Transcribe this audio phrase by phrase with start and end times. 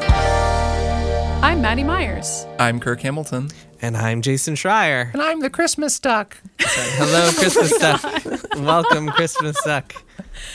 [0.00, 2.46] I'm Maddy Myers.
[2.58, 3.50] I'm Kirk Hamilton.
[3.80, 5.12] And I'm Jason Schreier.
[5.12, 6.36] And I'm the Christmas duck.
[6.58, 8.02] Hello, Christmas duck.
[8.56, 9.94] Welcome, Christmas duck.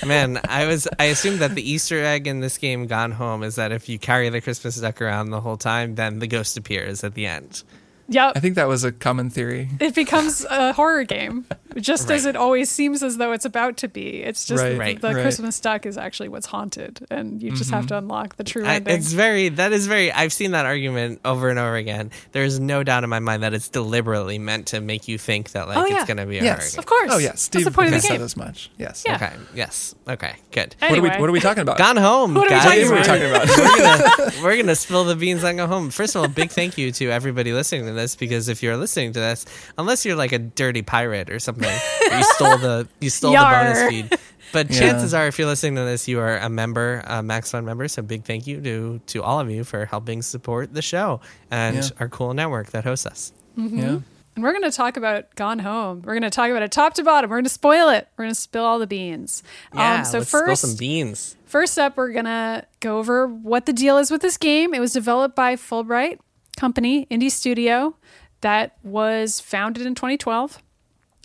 [0.05, 3.55] Man, I was I assumed that the Easter egg in this game Gone Home is
[3.55, 7.03] that if you carry the Christmas duck around the whole time, then the ghost appears
[7.03, 7.63] at the end.
[8.09, 8.33] Yep.
[8.35, 9.69] I think that was a common theory.
[9.79, 11.45] It becomes a horror game,
[11.77, 14.23] just as it always seems as though it's about to be.
[14.23, 14.99] It's just Right, Right.
[15.01, 15.21] the right.
[15.21, 18.05] Christmas duck is actually what's haunted, and you just have to mm-hmm.
[18.05, 18.95] unlock the true I, ending.
[18.95, 22.09] it's very that is very I've seen that argument over and over again.
[22.31, 25.67] There's no doubt in my mind that it's deliberately meant to make you think that
[25.67, 25.97] like Oh, yeah.
[25.99, 26.73] it's gonna be a Yes.
[26.73, 27.11] horror of course.
[27.13, 27.41] Oh, yes.
[27.43, 28.71] Steve That's the point of has the said as much.
[28.77, 29.03] Yes.
[29.05, 29.15] Yeah.
[29.15, 29.33] Okay.
[29.53, 29.93] Yes.
[30.07, 30.33] Okay.
[30.51, 30.75] Good.
[30.79, 31.77] What, are we, what are we talking about?
[31.77, 32.63] Gone home, What are we guys.
[32.63, 33.47] talking What are we about?
[33.47, 34.17] talking about?
[34.17, 35.91] we're gonna we're gonna spill the beans on go home.
[35.91, 39.13] First of all, big thank you to everybody listening to this because if you're listening
[39.13, 39.45] to this,
[39.77, 41.69] unless you're like a dirty pirate or something,
[42.01, 44.17] you stole the you stole the bonus feed.
[44.51, 44.79] But Yeah.
[44.79, 47.87] chances are, if you're listening to this, you are a member, a Max Fun member.
[47.87, 51.75] So big thank you to to all of you for helping support the show and
[51.75, 51.89] Yeah.
[51.99, 53.31] our cool network that hosts us.
[53.55, 53.99] Yeah.
[54.35, 56.01] And we're going to talk about Gone Home.
[56.01, 57.29] We're going to talk about it top to bottom.
[57.29, 58.07] We're going to spoil it.
[58.15, 59.43] We're going to spill all the beans.
[59.75, 61.35] Yeah, um, so let's spill first, some beans.
[61.45, 64.73] First up, we're going to go over what the deal is with this game.
[64.73, 66.19] It was developed by Fulbright
[66.59, 67.95] Company, indie studio,
[68.41, 70.61] that was founded in 2012.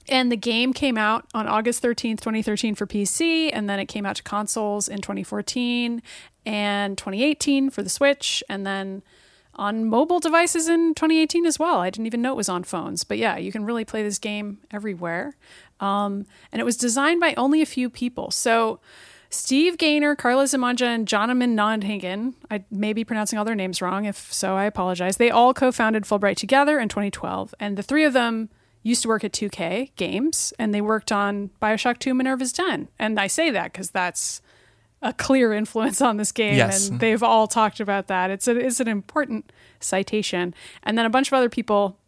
[0.08, 4.06] And the game came out on August 13th, 2013 for PC, and then it came
[4.06, 6.02] out to consoles in 2014
[6.46, 9.02] and 2018 for the Switch, and then
[9.56, 11.78] on mobile devices in 2018 as well.
[11.78, 14.20] I didn't even know it was on phones, but yeah, you can really play this
[14.20, 15.36] game everywhere.
[15.80, 18.30] Um, and it was designed by only a few people.
[18.30, 18.78] So
[19.34, 24.04] Steve Gaynor, Karla Zimonja, and Johnnemann Nordhagen, I may be pronouncing all their names wrong.
[24.04, 25.16] If so, I apologize.
[25.16, 27.54] They all co founded Fulbright together in 2012.
[27.58, 28.48] And the three of them
[28.82, 32.88] used to work at 2K Games, and they worked on Bioshock 2 Minerva's Den.
[32.98, 34.40] And I say that because that's
[35.02, 36.88] a clear influence on this game, Yes.
[36.88, 38.30] and they've all talked about that.
[38.30, 40.54] It's a, it's an important citation.
[40.82, 41.98] And then a bunch of other people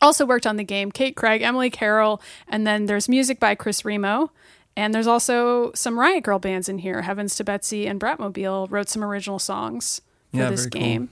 [0.00, 3.84] also worked on the game Kate Craig, Emily Carroll, and then there's music by Chris
[3.84, 4.32] Remo.
[4.76, 7.02] And there's also some Riot Grrrl bands in here.
[7.02, 10.00] Heavens to Betsy and Bratmobile wrote some original songs
[10.32, 10.80] for Yeah, this very cool.
[10.80, 11.08] game.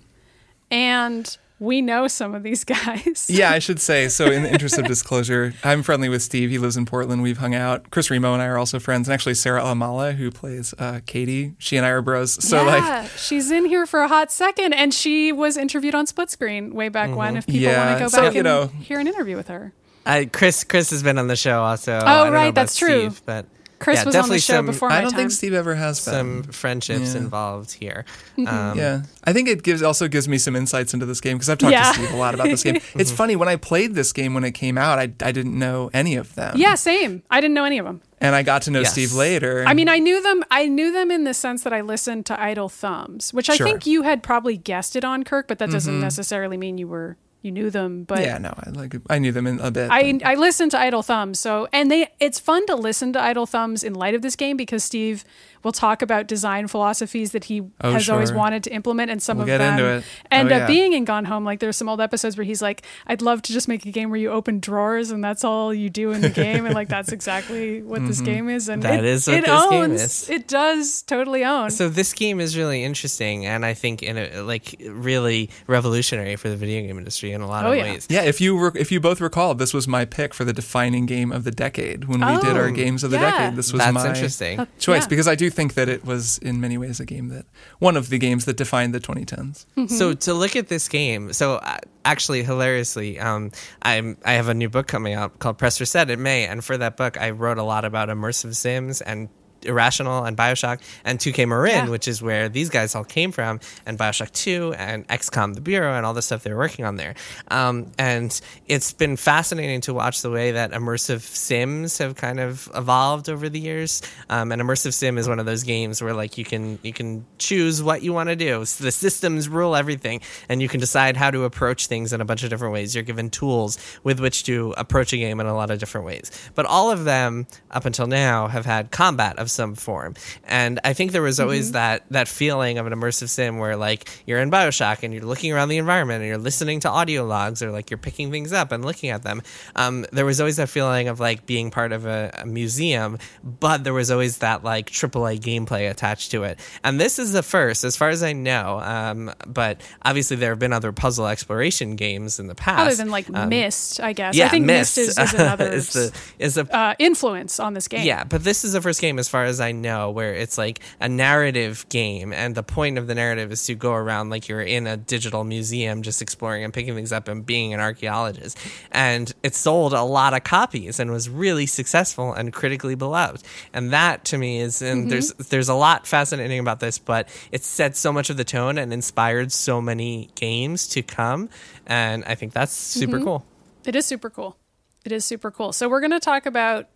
[0.71, 3.27] And we know some of these guys.
[3.29, 4.09] Yeah, I should say.
[4.09, 6.51] So, in the interest of disclosure, I'm friendly with Steve.
[6.51, 7.23] He lives in Portland.
[7.23, 7.91] We've hung out.
[7.91, 9.07] Chris Remo and I are also friends.
[9.07, 12.33] And actually, Sarah Elmaleh, who plays uh, Katie, she and I are bros.
[12.45, 16.31] So, like, she's in here for a hot second, and she was interviewed on Split
[16.31, 17.37] Screen way back when.
[17.37, 18.67] If people Yeah, want to go so, back you and know.
[18.83, 19.73] hear an interview with her,
[20.05, 21.93] Uh, Chris Chris has been on the show also.
[21.95, 23.11] Oh, I don't know right, about that's true.
[23.11, 23.47] Steve, but
[23.79, 25.19] Chris yeah, was on the show some, before my I don't time.
[25.19, 26.15] think Steve ever has been.
[26.15, 27.21] some friendships Yeah.
[27.21, 28.05] involved here.
[28.39, 28.47] Mm-hmm.
[28.47, 31.49] Um, Yeah, I think it gives also gives me some insights into this game because
[31.51, 31.91] I've talked Yeah.
[31.91, 32.79] to Steve a lot about this game.
[32.95, 35.91] It's funny when I played this game when it came out, I, I didn't know
[35.93, 36.55] any of them.
[36.57, 37.23] yeah, same.
[37.29, 38.03] I didn't know any of them.
[38.21, 38.93] and I got to know Yes.
[38.93, 39.65] Steve later.
[39.67, 40.45] I mean, I knew them.
[40.49, 43.67] I knew them in the sense that I listened to Idle Thumbs, which I Sure.
[43.67, 47.17] think you had probably guessed it on Kirk, but that doesn't necessarily mean you were
[47.43, 48.05] you knew them.
[48.05, 49.91] But yeah, no, I like I knew them in a bit.
[49.91, 53.21] I but- I listened to Idle Thumbs, so and they it's fun to listen to
[53.21, 55.25] Idle Thumbs in light of this game because Steve
[55.63, 59.37] will talk about design philosophies that he Oh, has always wanted to implement, and some
[59.39, 60.05] We'll of get them into it.
[60.31, 60.67] end Oh, up yeah.
[60.67, 61.45] being in Gone Home.
[61.45, 64.11] Like there's some old episodes where he's like, "I'd love to just make a game
[64.11, 67.13] where you open drawers and that's all you do in the game," and like that's
[67.13, 68.25] exactly what this mm-hmm.
[68.27, 68.69] game is.
[68.69, 70.01] And That it, is what it this game owns.
[70.03, 70.31] is.
[70.31, 71.71] It does totally own.
[71.71, 76.49] So this game is really interesting, and I think in a, like really revolutionary for
[76.49, 77.83] the video game industry in a lot Oh, of yeah.
[77.85, 78.07] ways.
[78.11, 81.07] yeah, if you were, if you both recall, this was my pick for the defining
[81.07, 83.31] game of the decade when we did Oh, our games of the yeah.
[83.31, 83.57] decade.
[83.57, 84.67] This was That's my interesting.
[84.79, 85.09] Choice yeah.
[85.09, 87.47] because I do think that it was in many ways a game that
[87.79, 89.67] one of the games that defined the 2010s.
[89.77, 89.87] Mm-hmm.
[89.87, 93.53] So to look at this game, so uh, actually hilariously, um,
[93.83, 96.77] I'm I have a new book coming out called Press Reset in May, and for
[96.79, 99.29] that book, I wrote a lot about immersive sims and.
[99.67, 101.89] Irrational and Bioshock and 2K Marin, Yeah.
[101.89, 105.95] which is where these guys all came from, and Bioshock 2 and XCOM the Bureau
[105.97, 107.15] and all the stuff they were working on there.
[107.49, 112.69] Um, and it's been fascinating to watch the way that immersive sims have kind of
[112.75, 114.03] evolved over the years.
[114.31, 117.25] Um, and immersive sim is one of those games where like you can you can
[117.39, 118.65] choose what you want to do.
[118.65, 122.25] So the systems rule everything, and you can decide how to approach things in a
[122.25, 122.95] bunch of different ways.
[122.95, 126.31] You're given tools with which to approach a game in a lot of different ways.
[126.55, 130.15] But all of them up until now have had combat of some form.
[130.45, 134.09] And I think there was always that that feeling of an immersive sim where like
[134.27, 137.63] you're in BioShock and you're looking around the environment and you're listening to audio logs
[137.63, 139.43] or like you're picking things up and looking at them.
[139.77, 143.85] Um, there was always that feeling of like being part of a, a museum, but
[143.85, 146.59] there was always that like AAA gameplay attached to it.
[146.83, 148.81] And this is the first, as far as I know.
[148.81, 152.81] Um, but obviously there have been other puzzle exploration games in the past.
[152.81, 154.35] Other than like Um, Myst, I guess.
[154.37, 157.75] yeah, I think Mist, Myst is, is another is the is the uh, influence on
[157.75, 158.05] this game.
[158.07, 160.57] yeah, but this is the first game, as far far as I know, where it's
[160.57, 164.49] like a narrative game, and the point of the narrative is to go around like
[164.49, 168.57] you're in a digital museum, just exploring and picking things up and being an archaeologist.
[168.93, 173.43] And it sold a lot of copies and was really successful and critically beloved.
[173.73, 175.11] And that to me is, and mm-hmm.
[175.11, 178.79] there's there's a lot fascinating about this, but it set so much of the tone
[178.79, 181.49] and inspired so many games to come,
[181.87, 183.25] and I think that's super mm-hmm.
[183.25, 183.47] cool.
[183.85, 184.57] It is super cool.
[185.05, 185.73] It is super cool.
[185.73, 186.87] So we're going to talk about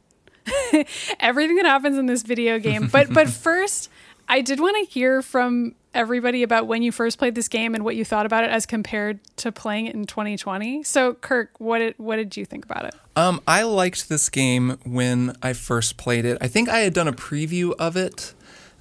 [1.21, 2.89] everything that happens in this video game.
[2.89, 3.91] But but first,
[4.29, 7.85] I did want to hear from everybody about when you first played this game and
[7.85, 10.83] what you thought about it as compared to playing it in 2020.
[10.83, 12.95] So Kirk, what did what did you think about it?
[13.17, 16.39] Um, I liked this game when I first played it.
[16.41, 18.35] I think I had done a preview of it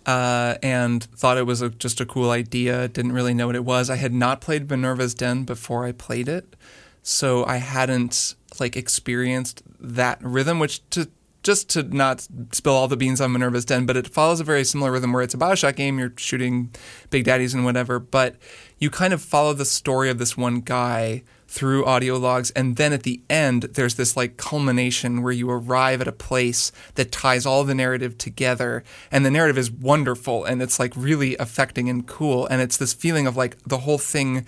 [0.05, 2.87] uh, and thought it was a, just a cool idea.
[2.87, 3.89] Didn't really know what it was.
[3.89, 6.55] I had not played Minerva's Den before I played it,
[7.01, 10.59] so I hadn't like experienced that rhythm.
[10.59, 11.07] Which to
[11.45, 14.63] just to not spill all the beans on Minerva's Den, but it follows a very
[14.63, 15.99] similar rhythm where it's a Bioshock game.
[15.99, 16.71] You're shooting
[17.11, 18.35] big daddies and whatever, but
[18.79, 22.91] you kind of follow the story of this one guy through audio logs and then
[22.91, 27.45] at the end there's this like culmination where you arrive at a place that ties
[27.45, 32.07] all the narrative together and the narrative is wonderful and it's like really affecting and
[32.07, 34.45] cool and it's this feeling of like the whole thing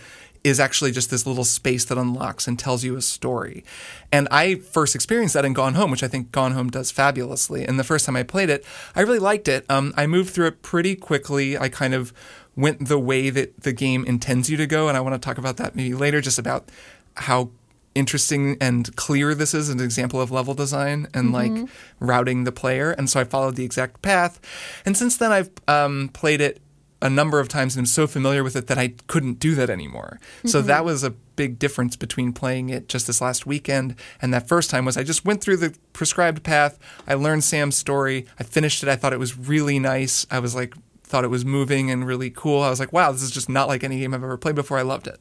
[0.47, 3.63] is actually just this little space that unlocks and tells you a story.
[4.11, 7.65] And I first experienced that in Gone Home, which I think Gone Home does fabulously.
[7.65, 8.65] And the first time I played it,
[8.95, 9.65] I really liked it.
[9.69, 11.57] Um, I moved through it pretty quickly.
[11.57, 12.13] I kind of
[12.55, 14.87] went the way that the game intends you to go.
[14.87, 16.69] And I want to talk about that maybe later, just about
[17.15, 17.51] how
[17.93, 21.51] interesting and clear this is an example of level design and like
[21.99, 24.39] routing the player and so i followed the exact path
[24.85, 26.61] and since then i've um, played it
[27.01, 29.69] a number of times and I'm so familiar with it that I couldn't do that
[29.69, 30.19] anymore.
[30.45, 34.47] So that was a big difference between playing it just this last weekend and that
[34.47, 36.79] first time was I just went through the prescribed path.
[37.07, 38.25] I learned Sam's story.
[38.39, 38.89] I finished it.
[38.89, 40.25] I thought it was really nice.
[40.31, 40.73] I was like
[41.03, 42.61] thought it was moving and really cool.
[42.61, 44.77] I was like, wow, this is just not like any game I've ever played before.
[44.77, 45.17] I loved it.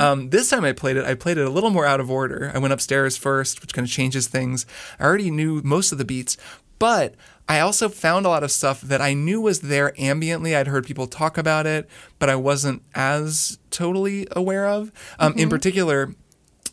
[0.00, 2.50] Um, this time I played it, I played it a little more out of order.
[2.54, 4.64] I went upstairs first, which kind of changes things.
[4.98, 6.38] I already knew most of the beats,
[6.78, 7.14] but
[7.50, 10.56] I also found a lot of stuff that I knew was there ambiently.
[10.56, 11.88] I'd heard people talk about it,
[12.18, 14.92] but I wasn't as totally aware of.
[15.18, 16.14] Um, In particular,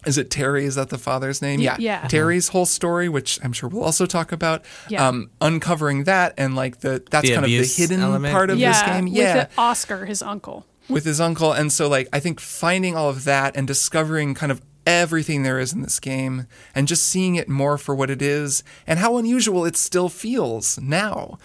[0.06, 0.65] is it Terry?
[0.65, 1.59] Is that the father's name?
[1.59, 1.75] Yeah.
[1.79, 2.07] yeah.
[2.07, 4.63] Terry's whole story, which I'm sure we'll also talk about.
[4.88, 5.07] Yeah.
[5.07, 8.31] Um, uncovering that and like the that's The kind of the hidden element?
[8.31, 9.07] part of yeah, this game.
[9.07, 10.65] Yeah the Oscar, his uncle.
[10.89, 11.51] with his uncle.
[11.53, 15.60] And so, like, I think finding all of that and discovering kind of everything there
[15.60, 19.18] is in this game and just seeing it more for what it is and how
[19.18, 21.38] unusual it still feels now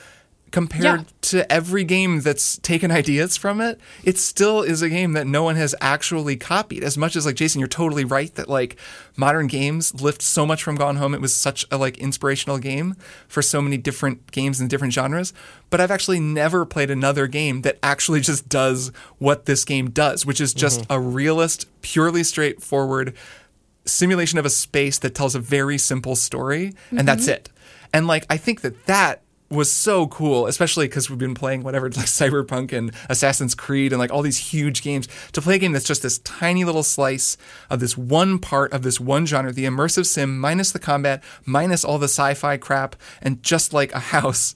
[0.52, 1.04] compared Yeah.
[1.22, 5.42] to every game that's taken ideas from it it still is a game that no
[5.42, 6.84] one has actually copied.
[6.84, 8.76] As much as like jason you're totally right that like
[9.16, 11.14] modern games lift so much from gone home.
[11.14, 12.94] It was such a like inspirational game
[13.26, 15.32] for so many different games and different genres.
[15.70, 20.24] But i've actually never played another game that actually just does what this game does
[20.26, 20.92] which is just mm-hmm.
[20.92, 23.14] a realist purely straightforward
[23.84, 27.32] simulation of a space that tells a very simple story and that's mm-hmm.
[27.32, 27.50] it.
[27.92, 29.22] And like i think that that
[29.52, 33.98] was so cool especially because we've been playing whatever like cyberpunk and assassin's creed and
[33.98, 37.36] like all these huge games to play a game that's just this tiny little slice
[37.70, 41.84] of this one part of this one genre the immersive sim minus the combat minus
[41.84, 44.54] all the sci-fi crap and just like a house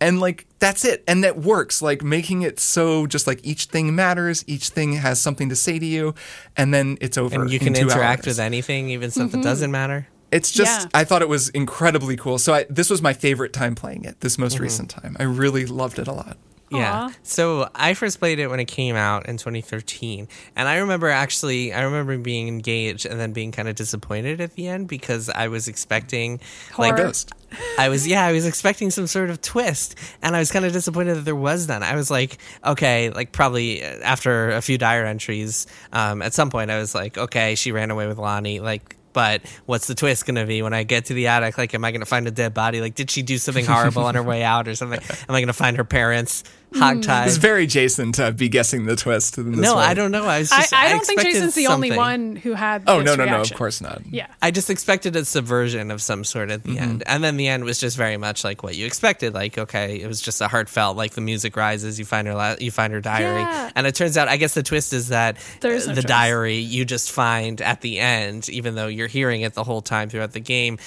[0.00, 3.94] and like that's it and that works like making it so just like each thing
[3.94, 6.14] matters each thing has something to say to you
[6.56, 8.36] and then it's over And you in can two interact hours.
[8.36, 9.44] with anything, even stuff that mm-hmm.
[9.44, 10.08] doesn't matter.
[10.30, 10.88] It's just Yeah.
[10.94, 12.38] I thought it was incredibly cool.
[12.38, 14.20] So I, this was my favorite time playing it.
[14.20, 16.36] This most recent time, I really loved it a lot.
[16.68, 16.92] Yeah.
[16.92, 17.14] Aw.
[17.22, 20.26] So I first played it when it came out in 2013.
[20.56, 24.54] And I remember actually, I remember being engaged and then being kind of disappointed at
[24.54, 26.40] the end because I was expecting,
[26.76, 27.32] like, Ghost.
[27.78, 29.94] I was, yeah, I was expecting some sort of twist.
[30.22, 31.84] And I was kind of disappointed that there was none.
[31.84, 36.72] I was like, okay, like, probably after a few dire entries, um, at some point
[36.72, 38.58] I was like, okay, she ran away with Lonnie.
[38.58, 41.56] Like, but what's the twist going to be when I get to the attic?
[41.56, 42.82] Like, am I going to find a dead body?
[42.82, 45.00] Like, did she do something horrible on her way out or something?
[45.26, 46.44] Am I going to find her parents
[46.76, 47.26] hogtied?
[47.26, 49.38] It's very Jason to be guessing the twist.
[49.38, 49.82] In this No, way.
[49.84, 50.24] I don't know.
[50.26, 50.74] I was I, just.
[50.74, 52.84] I don't think Jason's the only one who had.
[52.86, 53.40] Oh this no, no, no!
[53.40, 54.02] Of course not.
[54.10, 54.26] Yeah.
[54.42, 56.82] I just expected a subversion of some sort at the Mm-hmm.
[56.82, 59.34] end, and then the end was just very much like what you expected.
[59.34, 60.96] Like, okay, it was just a heartfelt.
[60.96, 63.70] Like the music rises, you find her, la- you find her diary, Yeah.
[63.74, 66.02] and it turns out, I guess the twist is that There is uh, no the
[66.02, 66.08] twist.
[66.08, 70.08] diary you just find at the end, even though you're hearing it the whole time
[70.10, 70.78] throughout the game.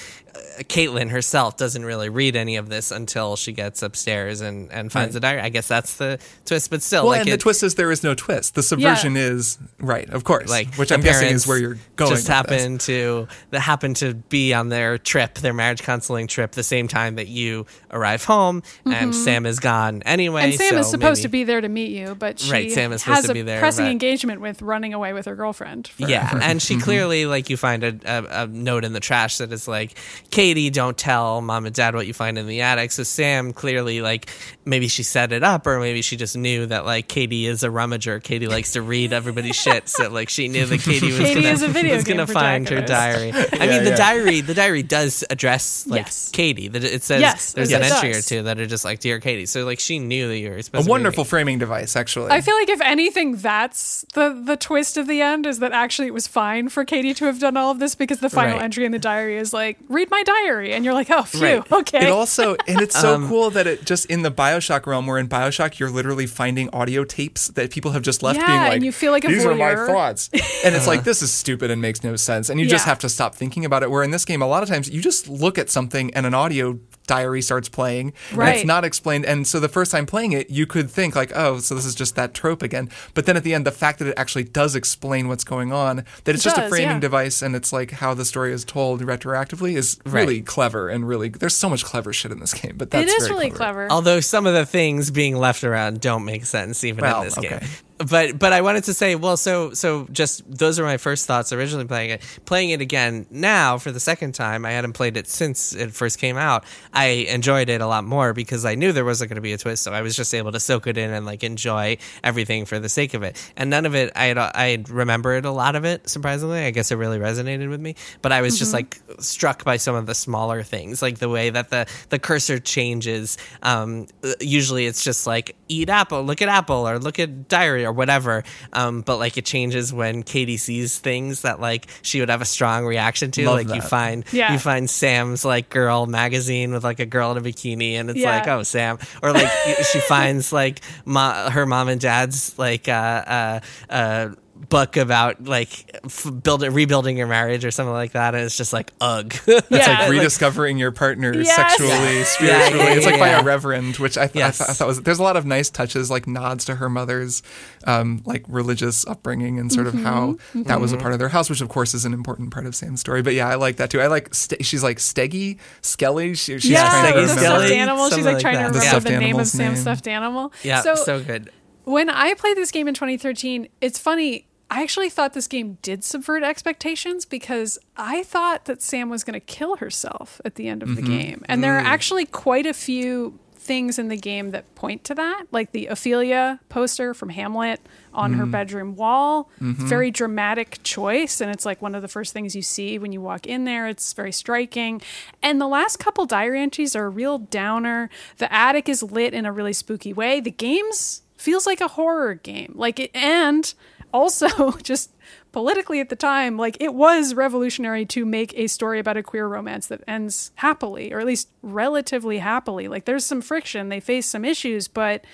[0.60, 5.08] Kaitlin herself doesn't really read any of this until she gets upstairs and, and finds
[5.08, 5.12] Right.
[5.14, 5.40] the diary.
[5.40, 7.90] I guess that's the twist, but still, Well, like and it, the twist is there
[7.90, 8.54] is no twist.
[8.54, 10.50] The subversion is right, of course.
[10.50, 12.10] like which I'm guessing is where you're going.
[12.10, 16.62] Just happened to that happened to be on their trip, their marriage counseling trip, the
[16.62, 20.42] same time that you arrive home, and Sam is gone anyway.
[20.42, 20.50] Mm-hmm.
[20.50, 22.92] And Sam so is supposed to be there to meet you, but she Right, Sam
[22.92, 25.34] is supposed has to a be there, pressing but- engagement with running away with her
[25.36, 25.88] girlfriend.
[25.88, 26.10] forever.
[26.12, 26.82] Yeah, and she Mm-hmm.
[26.84, 29.96] clearly like you find a, a, a note in the trash that is like,
[30.30, 32.92] Katie, don't tell mom and dad what you find in the attic.
[32.92, 34.30] So Sam clearly like
[34.64, 37.68] maybe she set it up, or maybe she just knew that like Katie is a
[37.68, 38.22] rummager.
[38.22, 41.68] Katie likes to read everybody's shit, so like she knew that Katie was Katie gonna,
[41.68, 43.32] video was gonna find her diary.
[43.34, 43.96] I Yeah, mean, the yeah.
[43.96, 46.30] diary the diary does address like Yes.
[46.32, 46.68] Katie.
[46.68, 48.26] That it says Yes, there's it an entry does.
[48.26, 49.46] or two that are just like dear Katie.
[49.46, 52.30] So like she knew that you were a supposed to be wonderful framing device, actually.
[52.30, 56.08] I feel like if anything, that's the the twist of the end is that actually
[56.08, 58.62] it was fine for Katie to have done all of this because the final Right.
[58.62, 61.72] entry in the diary is like, read my diary, and you're like, oh, phew, Right.
[61.72, 62.06] okay.
[62.06, 65.18] It also, and it's so Um, cool that it just in the Bioshock realm, where
[65.18, 68.84] in Bioshock you're literally finding audio tapes that people have just left Yeah, being and
[68.84, 70.30] you feel like a these are my thoughts,
[70.64, 73.08] and it's like this is stupid and makes no sense, and you just have to
[73.08, 73.90] stop thinking about it.
[73.90, 76.34] Where in this game, a lot of times you just look at something and an
[76.34, 76.78] audio
[77.14, 78.56] diary starts playing, and Right.
[78.56, 81.58] it's not explained, and so the first time playing it, you could think like, oh,
[81.58, 84.08] so this is just that trope again, but then at the end, the fact that
[84.08, 87.08] it actually does explain what's going on, that it's It just a framing yeah.
[87.08, 90.46] device, and it's like how the story is told retroactively is really Right.
[90.46, 93.26] clever and really there's so much clever shit in this game but that's it is
[93.28, 93.88] very really clever.
[93.90, 97.38] Although some of the things being left around don't make sense even Well, in this
[97.38, 97.60] game.
[98.08, 101.52] But but I wanted to say, well, so so just those are my first thoughts
[101.52, 102.40] originally playing it.
[102.46, 106.18] Playing it again now for the second time, I hadn't played it since it first
[106.18, 106.64] came out.
[106.94, 109.58] I enjoyed it a lot more because I knew there wasn't going to be a
[109.58, 112.78] twist, so I was just able to soak it in and like enjoy everything for
[112.78, 113.36] the sake of it.
[113.54, 116.08] And none of it, I had, I remembered a lot of it.
[116.08, 117.96] Surprisingly, I guess it really resonated with me.
[118.22, 121.50] But I was just like struck by some of the smaller things, like the way
[121.50, 123.36] that the the cursor changes.
[123.62, 124.06] Um,
[124.40, 128.44] usually, it's just like eat apple, look at apple, or look at diary, or whatever.
[128.72, 132.44] Um, but like it changes when Katie sees things that like she would have a
[132.46, 133.44] strong reaction to.
[133.46, 134.52] Love like you find Yeah.
[134.52, 138.18] you find Sam's like girl magazine with like a girl in a bikini, and it's
[138.18, 138.36] Yeah.
[138.38, 139.50] like oh Sam, or like
[139.92, 143.60] she finds like mo- her mom and dad's like uh uh.
[143.90, 144.28] uh
[144.68, 148.72] book about like f- building rebuilding your marriage or something like that and it's just
[148.72, 149.78] like ugh it's Yeah.
[149.86, 151.56] like Like- rediscovering your partner Yes.
[151.56, 154.60] sexually spiritually Yeah, yeah, it's like by a reverend which i, th- Yes.
[154.60, 156.88] I, th- I thought was there's a lot of nice touches like nods to her
[156.90, 157.42] mother's
[157.86, 160.64] um, like religious upbringing and sort of how Mm-hmm.
[160.64, 162.74] that was a part of their house which of course is an important part of
[162.74, 166.34] sam's story but yeah i like that too i like Ste she's like steggy skelly
[166.34, 168.10] she, she's yeah, trying Steggy the to stuffed remember Skelly, animal.
[168.10, 168.60] She's like like trying that.
[168.60, 169.76] to remember stuffed the name of Sam's name.
[169.82, 170.52] stuffed animal.
[170.62, 171.50] yeah so, so good
[171.84, 174.46] when I played this game in 2013, it's funny.
[174.70, 179.34] I actually thought this game did subvert expectations because I thought that Sam was going
[179.34, 181.18] to kill herself at the end of the mm-hmm.
[181.18, 181.44] game.
[181.46, 181.86] And there are mm.
[181.86, 186.60] actually quite a few things in the game that point to that, like the Ophelia
[186.68, 187.80] poster from Hamlet
[188.14, 188.50] on her mm.
[188.50, 189.50] bedroom wall.
[189.60, 189.86] Mm-hmm.
[189.86, 191.40] Very dramatic choice.
[191.40, 193.88] And it's like one of the first things you see when you walk in there.
[193.88, 195.02] It's very striking.
[195.42, 198.08] And the last couple diary entries are a real downer.
[198.38, 200.40] The attic is lit in a really spooky way.
[200.40, 202.72] The game's feels like a horror game.
[202.76, 203.72] Like it, and
[204.12, 205.12] also just
[205.52, 209.46] politically at the time, like it was revolutionary to make a story about a queer
[209.46, 212.88] romance that ends happily, or at least relatively happily.
[212.88, 215.24] Like there's some friction, they face some issues, but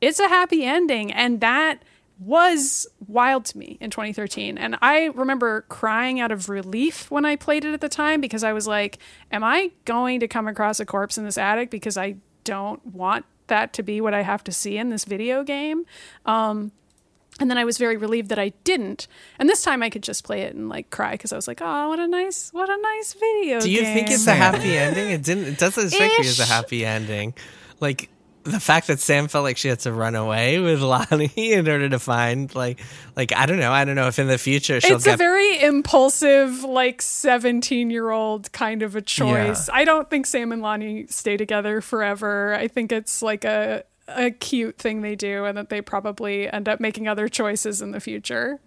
[0.00, 1.82] it's a happy ending, and that
[2.18, 7.34] was wild to me in 2013 and i remember crying out of relief when i
[7.34, 8.98] played it at the time because i was like
[9.32, 13.24] am i going to come across a corpse in this attic because i don't want
[13.48, 15.84] that to be what i have to see in this video game
[16.24, 16.70] um,
[17.40, 19.06] and then I was very relieved that I didn't.
[19.38, 21.60] And this time I could just play it and like cry because I was like,
[21.62, 25.10] "Oh, what a nice, what a nice video." do you think it's a happy ending
[25.10, 27.34] it didn't it doesn't strike me as a happy ending
[27.80, 28.08] like
[28.44, 31.88] the fact that Sam felt like she had to run away with Lonnie in order
[31.88, 32.80] to find like
[33.16, 35.62] like I don't know I don't know if in the future she'll it's a very
[35.62, 39.68] impulsive, like 17 year old kind of a choice.
[39.72, 42.54] I don't think Sam and Lonnie stay together forever.
[42.54, 46.68] I think it's like a a cute thing they do and that they probably end
[46.68, 48.60] up making other choices in the future.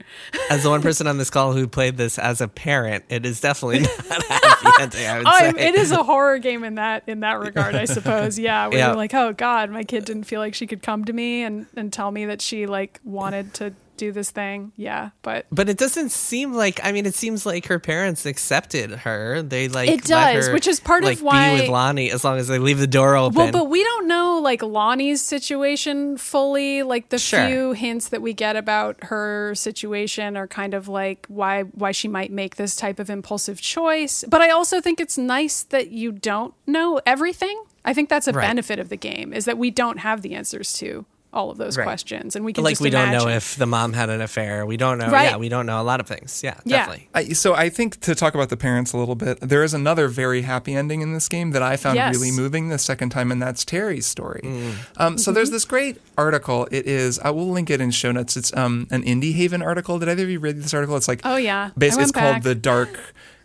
[0.50, 3.40] as the one person on this call who played this as a parent, it is
[3.40, 5.06] definitely not a happy ending.
[5.06, 7.86] I would Oh, say it is a horror game in that in that regard, I
[7.98, 8.40] suppose.
[8.40, 8.88] Yeah, where Yeah.
[8.88, 11.68] you're like, oh god, my kid didn't feel like she could come to me and
[11.76, 14.72] and tell me that she like wanted to do this thing.
[14.78, 16.80] Yeah, but But it doesn't seem like.
[16.84, 19.42] I mean, it seems like her parents accepted her.
[19.42, 22.38] They like It does, her, which is part of why- be with Lonnie as long
[22.38, 23.36] as they leave the door open.
[23.38, 26.84] Well, but we don't know like Lonnie's situation fully.
[26.84, 27.48] Like the Sure.
[27.48, 32.08] few hints that we get about her situation are kind of like why why she
[32.08, 34.24] might make this type of impulsive choice.
[34.28, 37.62] But I also think it's nice that you don't know everything.
[37.86, 38.46] I think that's a Right.
[38.48, 41.06] benefit of the game is that we don't have the answers to
[41.38, 41.84] all of those Right.
[41.86, 44.66] questions, and we can like just we don't know if the mom had an affair.
[44.66, 45.10] We don't know.
[45.10, 45.30] Right.
[45.32, 46.42] Yeah, we don't know a lot of things.
[46.44, 46.78] Yeah, Yeah.
[46.78, 47.10] definitely.
[47.14, 50.08] I, so I think to talk about the parents a little bit, there is another
[50.08, 52.16] very happy ending in this game that I found Yes.
[52.16, 54.42] really moving the second time, and that's Terry's story.
[54.44, 54.74] Mm.
[54.98, 56.68] Um, so there's this great article.
[56.72, 58.36] It is I will link it in show notes.
[58.36, 60.00] It's um, an Indie Haven article.
[60.00, 60.98] Did either of you read this article?
[60.98, 61.70] It's like Oh, yeah.
[61.76, 62.98] I basically went it's called the Dark.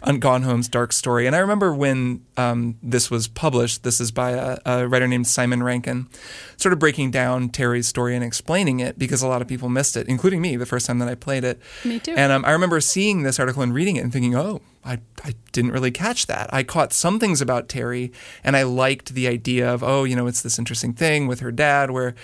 [0.05, 1.27] Ungone Home's Dark Story.
[1.27, 5.27] And I remember when um, this was published, this is by a, a writer named
[5.27, 6.09] Simon Rankin,
[6.57, 9.97] sort of breaking down Terry's story and explaining it because a lot of people missed
[9.97, 11.61] it, including me the first time that I played it.
[11.85, 12.15] Me too.
[12.17, 15.35] And um, I remember seeing this article and reading it and thinking, oh, I, I
[15.53, 16.53] didn't really catch that.
[16.53, 18.11] I caught some things about Terry
[18.43, 21.53] and I liked the idea of, oh, you know, it's this interesting thing with her
[21.53, 22.15] dad where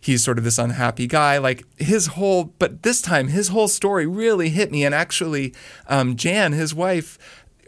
[0.00, 1.38] he's sort of this unhappy guy.
[1.38, 4.84] Like his whole, but this time his whole story really hit me.
[4.84, 5.54] And actually,
[5.86, 7.16] um, Jan, his wife,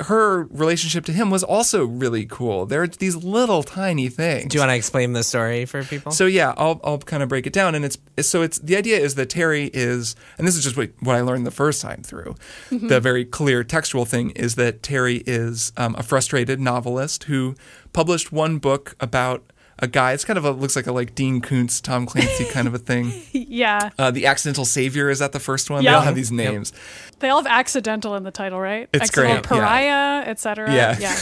[0.00, 2.66] her relationship to him was also really cool.
[2.66, 4.50] There are these little tiny things.
[4.50, 6.12] Do you want to explain the story for people?
[6.12, 8.98] So yeah, I'll I'll kind of break it down, and it's so it's the idea
[8.98, 12.02] is that Terry is, and this is just what, what I learned the first time
[12.02, 12.34] through.
[12.70, 17.54] The very clear textual thing is that Terry is um, a frustrated novelist who
[17.92, 19.44] published one book about
[19.78, 20.12] a guy.
[20.12, 22.78] It's kind of a looks like a like Dean Koontz, Tom Clancy kind of a
[22.78, 23.12] thing.
[23.32, 25.84] yeah, Uh, the Accidental Savior is that the first one?
[25.84, 26.72] They all have these names.
[27.20, 28.88] they all have accidental in the title, right?
[28.92, 30.20] It's accidental great, yeah.
[30.20, 30.72] pariah, etc.
[30.72, 30.98] Yeah.
[30.98, 31.16] yeah.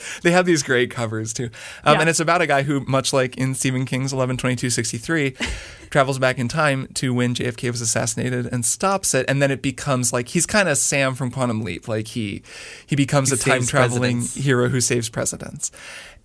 [0.22, 1.50] they have these great covers too.
[1.84, 2.00] Um, Yeah.
[2.00, 6.48] And it's about a guy who, much like in Stephen King's 11/22/63, travels back in
[6.48, 9.24] time to when JFK was assassinated and stops it.
[9.28, 11.88] And then it becomes like he's kind of Sam from Quantum Leap.
[11.88, 12.42] Like he,
[12.86, 15.70] he becomes He a time traveling hero who saves presidents.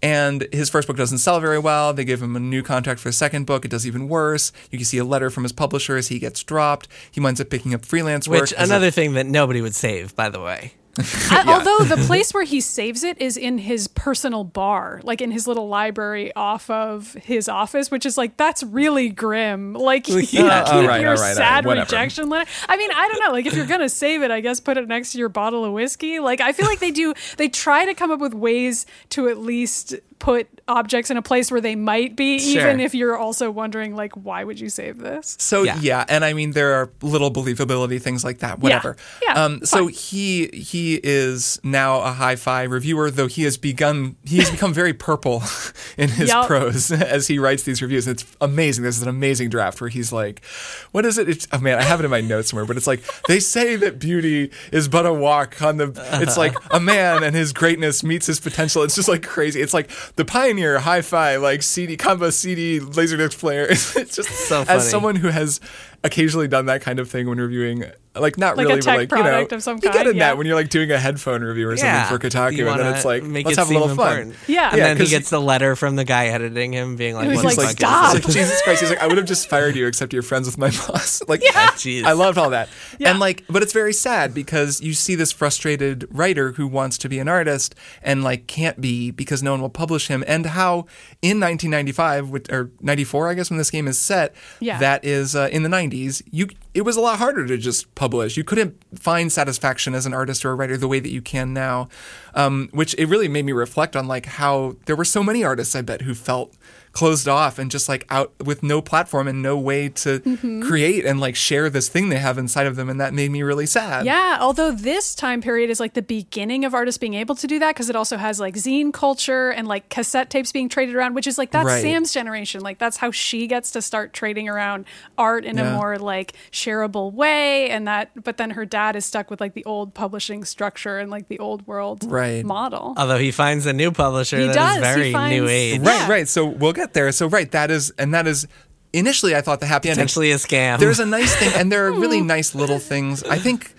[0.03, 1.93] And his first book doesn't sell very well.
[1.93, 3.65] They give him a new contract for a second book.
[3.65, 4.51] It does even worse.
[4.71, 6.07] You can see a letter from his publishers.
[6.07, 6.87] He gets dropped.
[7.11, 8.41] He winds up picking up freelance work.
[8.41, 10.73] Which as a- another thing that nobody would save, by the way.
[10.97, 15.31] I- Although the place where he saves it is in his personal bar, like in
[15.31, 19.73] his little library off of his office, which is like that's really grim.
[19.73, 20.63] Like you Yeah.
[20.63, 21.85] keep right, your right, right, sad whatever.
[21.85, 22.49] rejection letter.
[22.67, 23.31] I mean, I don't know.
[23.31, 25.71] Like if you're gonna save it, I guess put it next to your bottle of
[25.73, 26.19] whiskey.
[26.19, 27.13] Like I feel like they do.
[27.37, 31.51] They try to come up with ways to at least put objects in a place
[31.51, 32.61] where they might be, Sure.
[32.61, 35.35] even if you're also wondering like why would you save this?
[35.39, 35.77] So Yeah.
[35.81, 36.05] yeah.
[36.07, 38.59] and I mean there are little believability things like that.
[38.59, 38.95] Whatever.
[39.23, 39.93] Yeah, Um, so fine.
[39.93, 45.43] he he is now a hi-fi reviewer, though he has begun he's become very purple
[45.97, 46.45] in his Yup.
[46.47, 48.07] prose as he writes these reviews.
[48.07, 48.83] It's amazing.
[48.83, 50.45] This is an amazing draft where he's like,
[50.91, 52.87] "What is it?" It's, oh man, I have it in my notes somewhere, but it's
[52.87, 55.91] like they say that beauty is but a walk on the.
[56.21, 58.83] It's like a man and his greatness meets his potential.
[58.83, 59.59] It's just like crazy.
[59.61, 63.67] It's like the pioneer hi-fi like CD combo CD laserdisc player.
[63.69, 64.77] It's just So funny.
[64.77, 65.59] as someone who has
[66.03, 68.97] occasionally done that kind of thing when reviewing like not Like a really tech but
[68.97, 70.27] like you know product of some you get in yeah.
[70.31, 72.09] that when you're like doing a headphone review or something Yeah.
[72.09, 74.35] for Kotaku and then it's like make let's it have a little seem fun important.
[74.47, 74.55] Yeah.
[74.61, 77.29] Yeah, And then he gets the letter from the guy editing him being like, He
[77.29, 78.81] was like, the fuck is "Stop." He's like, Jesus Christ.
[78.81, 81.21] He's like, I would have just fired you, except you're friends with my boss.
[81.27, 82.03] Like, Jeez.
[82.03, 82.67] I loved all that.
[82.99, 83.11] Yeah.
[83.11, 87.09] And like, but it's very sad because you see this frustrated writer who wants to
[87.09, 90.23] be an artist and like can't be because no one will publish him.
[90.27, 90.85] And how
[91.21, 94.79] in 1995 with- or 94, I guess, when this game is set, Yeah.
[94.79, 96.21] that is uh, in the 90s.
[96.29, 98.37] You it was a lot harder to just publish.
[98.37, 101.53] You couldn't find satisfaction as an artist or a writer the way that you can
[101.53, 101.89] now,
[102.33, 105.75] um, which it really made me reflect on like how there were so many artists
[105.75, 106.55] I bet who felt
[106.93, 110.61] closed off and just like out with no platform and no way to Mm-hmm.
[110.63, 113.43] create and like share this thing they have inside of them and that made me
[113.43, 117.35] really sad Yeah, although this time period is like the beginning of artists being able
[117.35, 120.67] to do that because it also has like zine culture and like cassette tapes being
[120.69, 121.81] traded around, which is like that's Right.
[121.81, 122.61] Sam's generation.
[122.61, 124.85] Like that's how she gets to start trading around
[125.17, 127.69] art in a more like shareable way.
[127.69, 131.09] And that, but then her dad is stuck with like the old publishing structure and
[131.11, 132.43] like the old world Right.
[132.45, 132.93] model.
[132.97, 134.71] Although he finds a new publisher He that does.
[134.71, 135.99] is He very finds- new age, Right.
[136.01, 137.11] right right so we'll get there.
[137.11, 138.47] So right that is and that is
[138.93, 140.77] initially i thought the happy ending potentially a scam.
[140.77, 143.23] there's a nice thing and there are really nice little things.
[143.23, 143.73] I think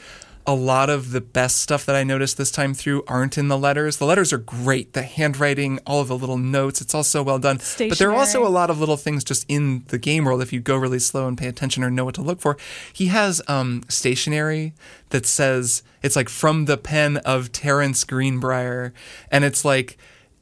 [0.44, 3.58] a lot of the best stuff that i noticed this time through aren't in the
[3.58, 3.98] letters.
[3.98, 4.92] The letters are great.
[4.92, 7.58] The handwriting all of the little notes it's all so well done.
[7.78, 10.52] But there are also a lot of little things just in the game world if
[10.52, 12.56] you go really slow and pay attention or know what to look for.
[12.92, 14.74] He has um, stationery
[15.10, 18.92] that says it's like from the pen of terrence greenbriar
[19.30, 19.96] and it's like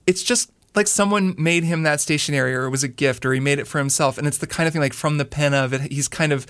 [0.06, 3.40] it's just like someone made him that stationery or it was a gift or he
[3.40, 5.72] made it for himself and it's the kind of thing like from the pen of
[5.72, 6.46] it he's kind of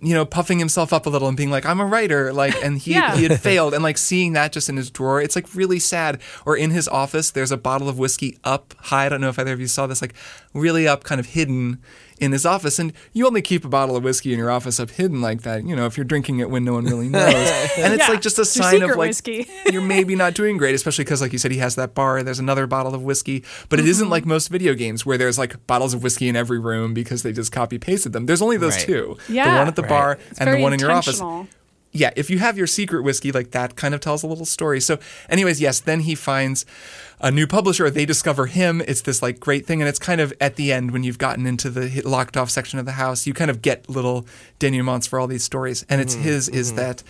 [0.00, 2.78] you know puffing himself up a little and being like i'm a writer like and
[2.78, 3.16] he, Yeah.
[3.16, 6.20] he had failed and like seeing that just in his drawer it's like really sad
[6.46, 9.38] or in his office there's a bottle of whiskey up high i don't know if
[9.38, 10.14] either of you saw this like
[10.54, 11.78] really up kind of hidden
[12.20, 14.90] in his office and you only keep a bottle of whiskey in your office up
[14.90, 17.34] hidden like that you know if you're drinking it when no one really knows
[17.78, 19.48] and it's Yeah, like just a sign of like whiskey.
[19.72, 22.22] you're maybe not doing great, especially because, like you said, he has that bar.
[22.22, 24.12] There's another bottle of whiskey, but it isn't Mm-hmm.
[24.12, 27.32] like most video games where there's like bottles of whiskey in every room because they
[27.32, 28.26] just copy pasted them.
[28.26, 28.84] There's only those Right.
[28.86, 29.88] two: the one at the Right.
[29.88, 31.20] bar It's and the one in your office.
[31.92, 34.80] Yeah, if you have your secret whiskey, like that kind of tells a little story.
[34.80, 36.64] So, anyways, yes, then he finds
[37.20, 37.90] a new publisher.
[37.90, 38.80] They discover him.
[38.86, 41.46] It's this like great thing, and it's kind of at the end when you've gotten
[41.46, 44.24] into the locked off section of the house, you kind of get little
[44.60, 46.76] denouements for all these stories, and it's mm-hmm, his is mm-hmm.
[46.76, 47.02] that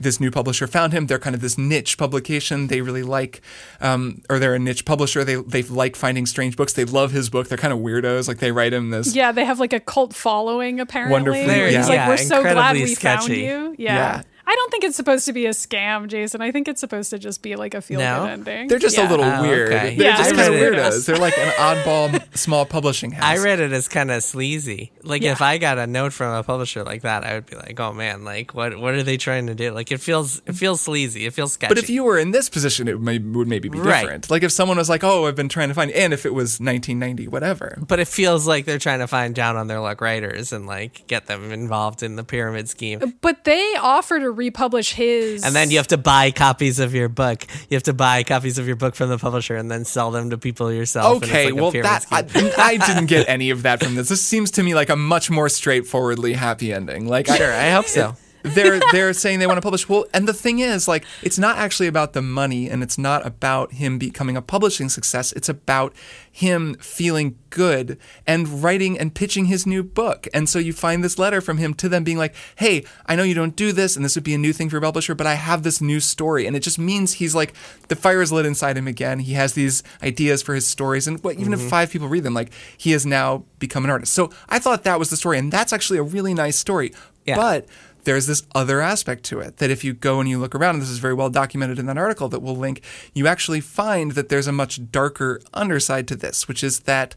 [0.00, 1.06] this new publisher found him.
[1.06, 2.66] They're kind of this niche publication.
[2.68, 3.42] They really like,
[3.80, 5.22] um, or they're a niche publisher.
[5.24, 6.72] They they like finding strange books.
[6.72, 7.48] They love his book.
[7.48, 8.26] They're kind of weirdos.
[8.26, 9.14] Like they write him this.
[9.14, 11.12] Yeah, they have like a cult following apparently.
[11.12, 11.80] Wonderfully, He's yeah.
[11.86, 13.40] like, Yeah, we're so glad incredibly we found sketchy.
[13.42, 13.74] you.
[13.78, 13.94] Yeah.
[13.94, 14.22] Yeah.
[14.50, 16.40] I don't think it's supposed to be a scam, Jason.
[16.42, 18.24] I think it's supposed to just be like a feel good No?
[18.26, 18.66] ending.
[18.66, 19.08] They're just Yeah.
[19.08, 19.72] a little Oh, weird.
[19.72, 19.94] okay.
[19.94, 20.76] They're Yeah, just kind of read it.
[20.76, 21.06] weirdos.
[21.06, 23.24] They're like an oddball small publishing house.
[23.24, 24.90] I read it as kind of sleazy.
[25.04, 25.32] Like Yeah.
[25.32, 27.92] if I got a note from a publisher like that, I would be like, "Oh
[27.92, 31.26] man, like what what are they trying to do?" Like it feels it feels sleazy.
[31.26, 31.70] It feels sketchy.
[31.72, 34.00] But if you were in this position, it may, would maybe be Right.
[34.00, 34.30] different.
[34.30, 36.58] Like if someone was like, "Oh, I've been trying to find," and if it was
[36.60, 37.78] 1990, whatever.
[37.86, 41.06] but it feels like they're trying to find down on their luck writers and like
[41.06, 43.14] get them involved in the pyramid scheme.
[43.20, 47.08] But they offer to republish his And then you have to buy copies of your
[47.08, 47.46] book.
[47.68, 50.30] You have to buy copies of your book from the publisher and then sell them
[50.30, 51.14] to people yourself.
[51.14, 52.50] and it's Okay, like a well, pyramid that scheme.
[52.58, 54.08] I, I didn't get any of that from this.
[54.08, 57.06] This seems to me like a much more straightforwardly happy ending.
[57.06, 58.16] Like, I- sure, I hope so.
[58.42, 59.88] They're they're saying they want to publish.
[59.88, 63.26] Well, and the thing is, like, it's not actually about the money, and it's not
[63.26, 65.32] about him becoming a publishing success.
[65.32, 65.94] It's about
[66.30, 70.28] him feeling good and writing and pitching his new book.
[70.32, 73.22] And so you find this letter from him to them being like, "Hey, I know
[73.22, 75.26] you don't do this, and this would be a new thing for your publisher, but
[75.26, 77.54] I have this new story." And it just means he's like
[77.88, 79.20] the fire is lit inside him again.
[79.20, 81.68] He has these ideas for his stories, and what, even if mm-hmm.
[81.68, 84.12] five people read them, like he has now become an artist.
[84.12, 86.92] So I thought that was the story, and that's actually a really nice story.
[87.26, 87.36] Yeah.
[87.36, 87.66] But
[88.04, 90.82] there's this other aspect to it that if you go and you look around, and
[90.82, 92.82] this is very well documented in that article that we'll link,
[93.14, 97.14] you actually find that there's a much darker underside to this, which is that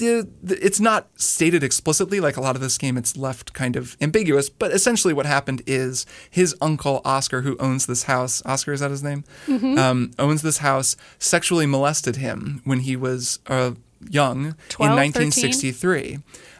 [0.00, 4.48] it's not stated explicitly like a lot of this game it's left kind of ambiguous
[4.48, 8.90] but essentially what happened is his uncle oscar who owns this house oscar is that
[8.90, 9.22] his name?
[9.78, 13.72] Um, owns this house sexually molested him when he was uh,
[14.08, 15.30] young 12, in 13?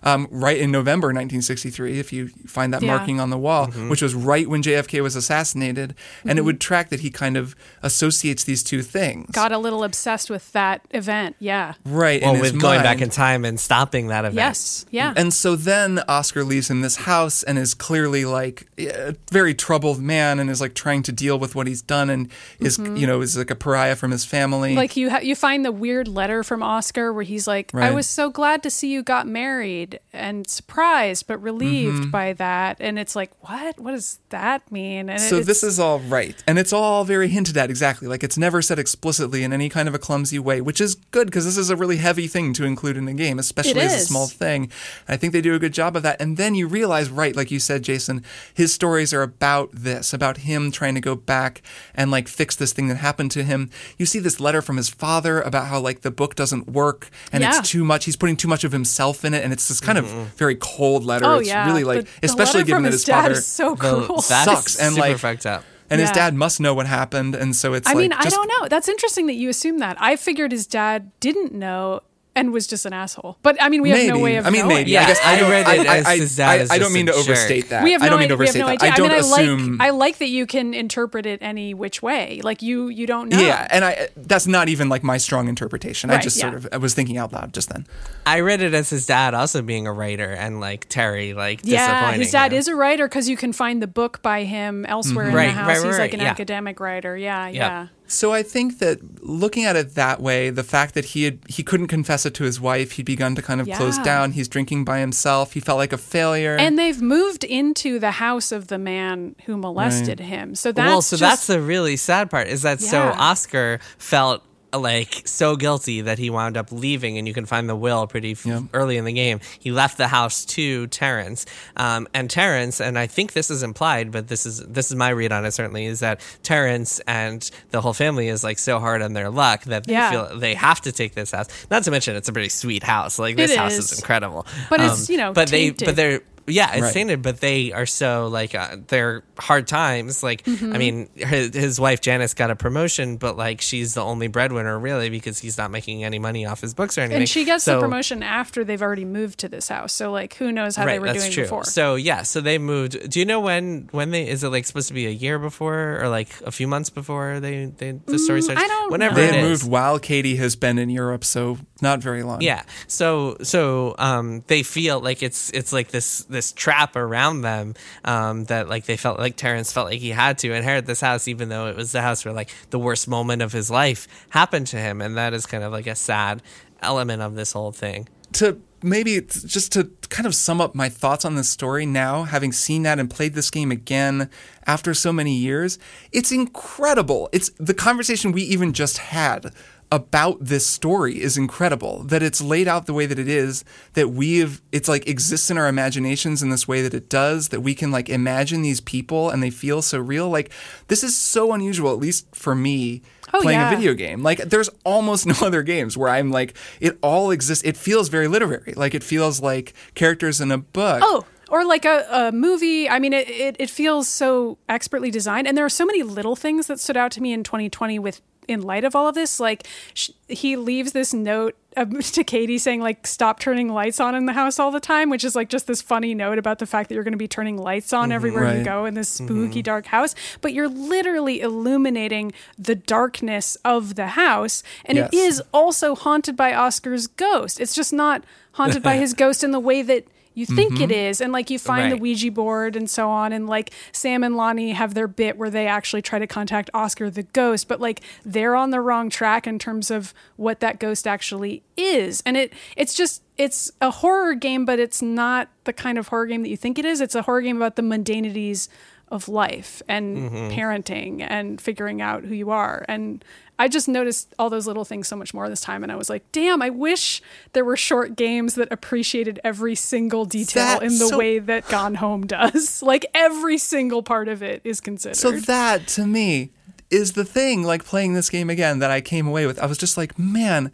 [0.02, 2.96] 1963 um, right in november 1963 if you find that Yeah.
[2.96, 6.88] marking on the wall which was right when jfk was assassinated and it would track
[6.90, 11.36] that he kind of associates these two things got a little obsessed with that event.
[11.38, 11.74] Yeah.
[11.84, 14.34] right Well, with going back in time and stopping that event.
[14.36, 14.86] Yes.
[14.90, 15.14] Yeah.
[15.16, 20.00] And so then Oscar leaves in this house and is clearly like a very troubled
[20.00, 23.20] man and is like trying to deal with what he's done and is you know
[23.20, 24.70] is like a pariah from his family.
[24.70, 24.78] Mm-hmm.
[24.78, 28.06] like you ha- you find the weird letter from Oscar where he's like, "I was
[28.06, 33.14] so glad to see you got married and surprised but relieved by that." And it's
[33.16, 33.78] like, "What?
[33.78, 35.28] What does that mean?" And Mm-hmm.
[35.30, 38.08] so it's, this is all right, and it's all very hinted at exactly.
[38.08, 41.26] Like it's never said explicitly in any kind of a clumsy way, which is good
[41.26, 44.04] because this is a really heavy thing to include in a game, especially as a
[44.06, 44.70] small thing.
[45.08, 46.20] I think they do a good job of that.
[46.20, 48.24] And then you realize, right, like you said, Jason,
[48.54, 51.62] his stories are about this, about him trying to go back
[51.94, 53.70] and like fix this thing that happened to him.
[53.98, 57.42] You see this letter from his father about how like the book doesn't work and
[57.42, 57.58] Yeah.
[57.58, 58.04] it's too much.
[58.04, 60.24] He's putting too much of himself in it, and it's this kind of mm-hmm.
[60.36, 61.24] very cold letter.
[61.26, 63.22] oh it's yeah, really like, The- the especially letter given from that his, his dad
[63.22, 64.16] father is so The- cruel.
[64.28, 65.64] that Sucks, and, super like- fucked up.
[65.90, 68.48] and his dad must know what happened, and so it's I like mean, I don't
[68.60, 68.68] know.
[68.68, 69.96] That's interesting that you assume that.
[70.00, 72.00] I figured his dad didn't know
[72.34, 73.38] and was just an asshole.
[73.42, 74.08] But I mean, we have maybe.
[74.12, 74.76] no way of I mean, knowing.
[74.76, 74.90] maybe.
[74.92, 76.92] Yeah, I guess I, I read it I, as I, his dad I, I don't
[76.92, 77.70] mean a to overstate jerk.
[77.70, 77.84] that.
[77.84, 78.42] We have I no don't mean to idea.
[78.44, 78.82] Overstate no that.
[78.82, 78.90] idea.
[78.90, 79.80] I don't mean, assume.
[79.80, 82.40] I like I like that you can interpret it any which way.
[82.42, 83.38] Like you you don't know.
[83.38, 86.10] yeah, and I that's not even like my strong interpretation.
[86.10, 86.42] I just yeah.
[86.42, 87.86] sort of I was thinking out loud just then.
[88.26, 91.86] I read it as his dad also being a writer and like Terry like Yeah,
[91.86, 92.58] disappointing his dad him.
[92.58, 95.52] is a writer because you can find the book by him elsewhere in Right, the
[95.52, 95.66] house.
[95.68, 96.30] right, He's right, like an yeah.
[96.30, 97.16] academic writer.
[97.16, 97.88] Yeah, yeah.
[98.12, 101.62] So I think that looking at it that way, the fact that he had he
[101.62, 104.32] couldn't confess it to his wife, he'd begun to kind of close down.
[104.32, 105.54] He's drinking by himself.
[105.54, 106.56] He felt like a failure.
[106.56, 110.54] And they've moved into the house of the man who molested him.
[110.54, 114.42] So that's well, so just, that's the really sad part is that so Oscar felt
[114.72, 118.32] like so guilty that he wound up leaving, and you can find the will pretty
[118.32, 118.60] f- Yeah.
[118.72, 119.40] early in the game.
[119.58, 124.10] He left the house to Terrence, um, and Terrence, and I think this is implied,
[124.12, 125.52] but this is this is my read on it.
[125.52, 129.64] Certainly, is that Terrence and the whole family is like so hard on their luck
[129.64, 130.10] that they Yeah.
[130.10, 131.48] feel they have to take this house.
[131.70, 133.18] Not to mention, it's a pretty sweet house.
[133.18, 133.92] Like this It house is.
[133.92, 136.20] is incredible, But it's, you know, but they, but they're.
[136.44, 136.92] Yeah, it's Right.
[136.94, 140.22] tainted, but they are so like uh, they're hard times.
[140.22, 140.72] Like, Mm-hmm.
[140.74, 144.78] I mean, his, his wife Janice got a promotion, but like she's the only breadwinner
[144.78, 147.20] really because he's not making any money off his books or anything.
[147.22, 149.92] And she gets So- the promotion after they've already moved to this house.
[149.92, 151.44] So like who knows how they were that's doing true.
[151.44, 151.64] before.
[151.64, 153.10] So yeah, so they moved.
[153.10, 156.00] Do you know when when they is it like supposed to be a year before
[156.02, 158.60] or like a few months before they they the story starts?
[158.60, 159.26] Mm, I don't Whenever know.
[159.30, 162.40] They it moved while Katie has been in Europe, so not very long.
[162.42, 162.62] Yeah.
[162.88, 167.74] So so um they feel like it's it's like this this trap around them
[168.04, 171.28] um that like they felt like Terrence felt like he had to inherit this house
[171.28, 174.66] even though it was the house where like the worst moment of his life happened
[174.68, 176.42] to him and that is kind of like a sad
[176.82, 178.08] element of this whole thing.
[178.32, 182.52] to maybe just to kind of sum up my thoughts on this story now, having
[182.52, 184.28] seen that and played this game again
[184.66, 185.78] after so many years,
[186.10, 187.28] it's incredible.
[187.32, 189.52] It's the conversation we even just had
[189.92, 194.08] about this story is incredible that it's laid out the way that it is that
[194.08, 197.74] we've it's like exists in our imaginations in this way that it does that we
[197.74, 200.50] can like imagine these people and they feel so real like
[200.88, 203.02] this is so unusual at least for me
[203.34, 203.70] Oh, playing yeah.
[203.72, 207.62] a video game like there's almost no other games where i'm like it all exists
[207.64, 211.84] it feels very literary like it feels like characters in a book Oh, or like
[211.84, 212.88] a, a movie.
[212.88, 215.46] I mean, it, it, it feels so expertly designed.
[215.46, 218.22] And there are so many little things that stood out to me in 2020 with
[218.48, 219.40] in light of all of this.
[219.40, 224.26] Like sh- he leaves this note to Katie saying like, stop turning lights on in
[224.26, 226.88] the house all the time, which is like just this funny note about the fact
[226.88, 228.12] that you're going to be turning lights on mm-hmm.
[228.12, 229.26] everywhere you go in this mm-hmm.
[229.26, 230.14] spooky dark house.
[230.40, 234.62] But you're literally illuminating the darkness of the house.
[234.84, 235.34] And it Yes.
[235.34, 237.60] is also haunted by Oscar's ghost.
[237.60, 240.92] It's just not haunted by his ghost in the way that you think it mm-hmm.
[240.92, 241.20] is.
[241.20, 243.32] And like you find the Ouija board and so on.
[243.32, 247.10] And like Sam and Lonnie have their bit where they actually try to contact Oscar
[247.10, 251.06] the ghost, but like they're on the wrong track in terms of what that ghost
[251.06, 252.22] actually is.
[252.24, 256.26] And it it's just it's a horror game, but it's not the kind of horror
[256.26, 257.00] game that you think it is.
[257.00, 258.68] It's a horror game about the mundanities
[259.08, 260.58] of life and mm-hmm.
[260.58, 262.84] parenting and figuring out who you are.
[262.88, 263.22] And
[263.62, 265.84] I just noticed all those little things so much more this time.
[265.84, 267.22] And I was like, damn, I wish
[267.52, 271.68] there were short games that appreciated every single detail That- in the so- way that
[271.68, 272.82] Gone Home does.
[272.92, 275.14] Like every single part of it is considered.
[275.16, 276.50] so that to me
[276.90, 279.78] is the thing like playing this game again that i came away with i was
[279.78, 280.70] just like man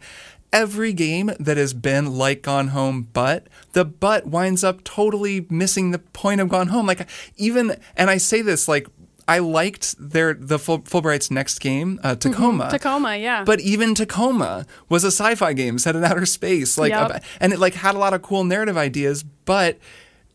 [0.51, 5.91] every game that has been like Gone Home, but the but winds up totally missing
[5.91, 6.87] the point of Gone Home.
[6.87, 8.87] Like even, and I say this like
[9.29, 12.63] I liked their the Ful- Fulbright's next game, uh, Tacoma.
[12.65, 12.71] Mm-hmm.
[12.71, 13.43] Tacoma, yeah.
[13.43, 17.23] But even Tacoma was a sci-fi game set in outer space, like, Yep.
[17.39, 19.77] and it like had a lot of cool narrative ideas, but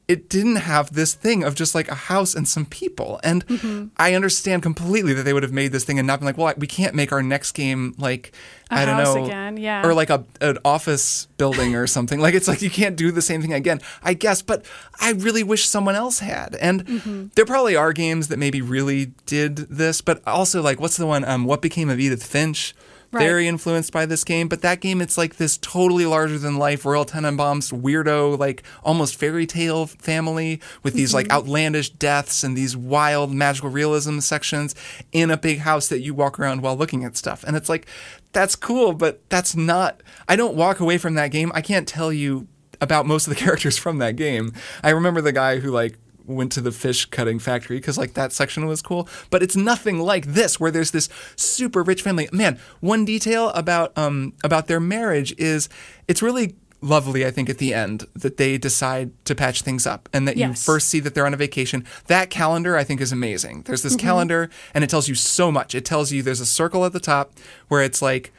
[0.07, 3.19] it didn't have this thing of just like a house and some people.
[3.25, 3.87] And Mm-hmm.
[3.97, 6.53] I understand completely that they would have made this thing and not been like, well,
[6.59, 8.33] we can't make our next game like
[8.71, 9.87] I don't house know, again, yeah.
[9.87, 12.21] or like a an office building or something.
[12.21, 14.43] like it's like you can't do the same thing again, I guess.
[14.43, 14.67] But
[15.01, 16.55] I really wish someone else had.
[16.57, 17.27] And Mm-hmm.
[17.35, 21.25] there probably are games that maybe really did this, but also like what's the one?
[21.25, 22.75] Um, what became of Edith Finch?
[23.15, 23.23] Right.
[23.23, 26.85] Very influenced by this game, but that game it's like this totally larger than life
[26.85, 31.37] Royal Tenenbaums weirdo, like almost fairy tale family with these like mm-hmm.
[31.37, 34.75] outlandish deaths and these wild magical realism sections
[35.13, 37.45] in a big house that you walk around while looking at stuff.
[37.45, 37.87] And it's like
[38.33, 41.53] that's cool, but that's not I don't walk away from that game.
[41.55, 42.49] I can't tell you
[42.81, 44.53] about most of the characters from that game.
[44.83, 48.33] I remember the guy who like went to the fish cutting factory because like that
[48.33, 49.09] section was cool.
[49.31, 52.29] But it's nothing like this where there's this super rich family.
[52.33, 55.69] Man one detail about um about their marriage is
[56.09, 60.07] it's really lovely i think at the end that they decide to patch things up
[60.13, 61.83] and that you first see that they're on a vacation.
[62.09, 63.63] That calendar i think is amazing.
[63.63, 65.75] There's this calendar and it tells you so much.
[65.75, 67.33] It tells you there's a circle at the top
[67.69, 68.33] where it's like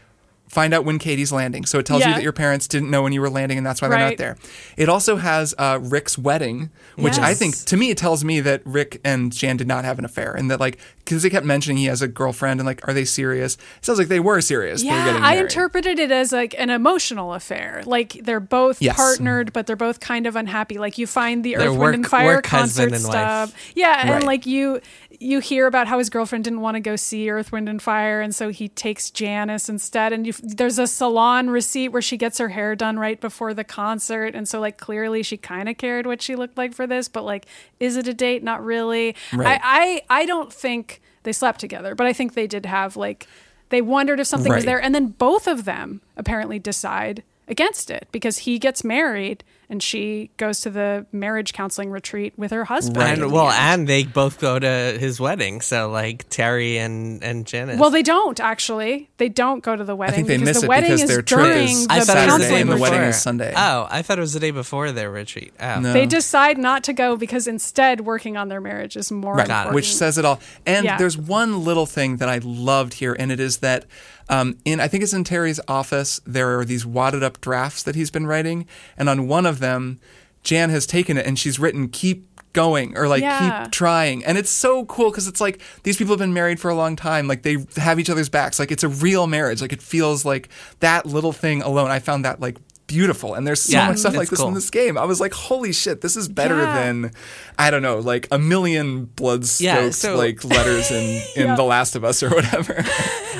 [0.55, 1.65] find out when Katie's landing.
[1.65, 3.81] So it tells you that your parents didn't know when you were landing and that's
[3.81, 4.37] why they're not there.
[4.77, 8.61] It also has uh, Rick's wedding, which I think to me it tells me that
[8.65, 11.77] Rick and Jan did not have an affair and that like because they kept mentioning
[11.77, 13.55] he has a girlfriend and like are they serious?
[13.77, 14.81] It sounds like they were serious.
[14.81, 17.83] they were Yeah, getting I interpreted it as like an emotional affair.
[17.85, 18.95] Like they're both Yes.
[18.95, 20.77] partnered, but they're both kind of unhappy.
[20.79, 23.11] Like you find the Earth, work- Wind, and Fire concert husband and wife.
[23.49, 23.71] stuff.
[23.75, 24.23] Yeah, and Right.
[24.23, 24.79] like you
[25.19, 28.21] you hear about how his girlfriend didn't want to go see Earth, Wind, and Fire,
[28.21, 30.12] and so he takes Janice instead.
[30.13, 33.63] And you, there's a salon receipt where she gets her hair done right before the
[33.63, 37.08] concert, and so like clearly she kind of cared what she looked like for this,
[37.08, 37.45] but like,
[37.80, 38.43] is it a date?
[38.43, 39.15] Not really.
[39.34, 39.60] Right.
[39.63, 43.28] I, I I don't think they slept together, but I think they did have like
[43.69, 47.91] they they wondered if something was there, and then both of them apparently decide against
[47.91, 52.65] it because he gets married and she goes to the marriage counseling retreat with her
[52.65, 52.97] husband.
[52.97, 53.13] Right.
[53.13, 54.67] in the And well, and they both go to
[54.99, 55.62] his wedding.
[55.62, 57.80] So like Terry and and Janice.
[57.80, 59.10] well, they don't actually.
[59.17, 60.13] They don't go to the wedding.
[60.13, 61.93] I think they because miss the it wedding because is their trip during is the
[61.93, 63.54] I thought it was the Saturday day and the wedding is Sunday.
[63.56, 65.54] Oh, I thought it was the day before their retreat.
[65.60, 65.80] Oh.
[65.80, 65.93] No.
[65.93, 69.75] They decide not to go because instead working on their marriage is more Right, important.
[69.75, 70.39] which says it all.
[70.65, 70.97] And Yeah.
[70.97, 73.86] there's one little thing that I loved here, and it is that
[74.29, 76.19] um, in I think it's in Terry's office.
[76.25, 79.99] There are these wadded up drafts that he's been writing, and on one of them,
[80.43, 83.63] Jan has taken it and she's written "keep." Going or like Yeah.
[83.63, 86.71] keep trying, and it's so cool because it's like these people have been married for
[86.71, 87.27] a long time.
[87.27, 88.59] Like they have each other's backs.
[88.59, 89.61] Like it's a real marriage.
[89.61, 90.47] Like it feels like
[90.79, 91.91] that little thing alone.
[91.91, 92.55] I found that like
[92.88, 94.48] beautiful, and there's so Yeah, much stuff like this cool.
[94.50, 94.98] in this game.
[94.98, 96.74] I was like, holy shit, this is better Yeah.
[96.84, 97.12] than
[97.58, 101.56] I don't know, like a million blood Yeah, so- like letters in in.
[101.56, 102.84] The Last of Us or whatever.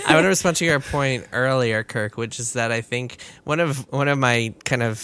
[0.08, 3.60] I want to respond to your point earlier, Kirk, which is that I think one
[3.60, 5.00] of one of my kind of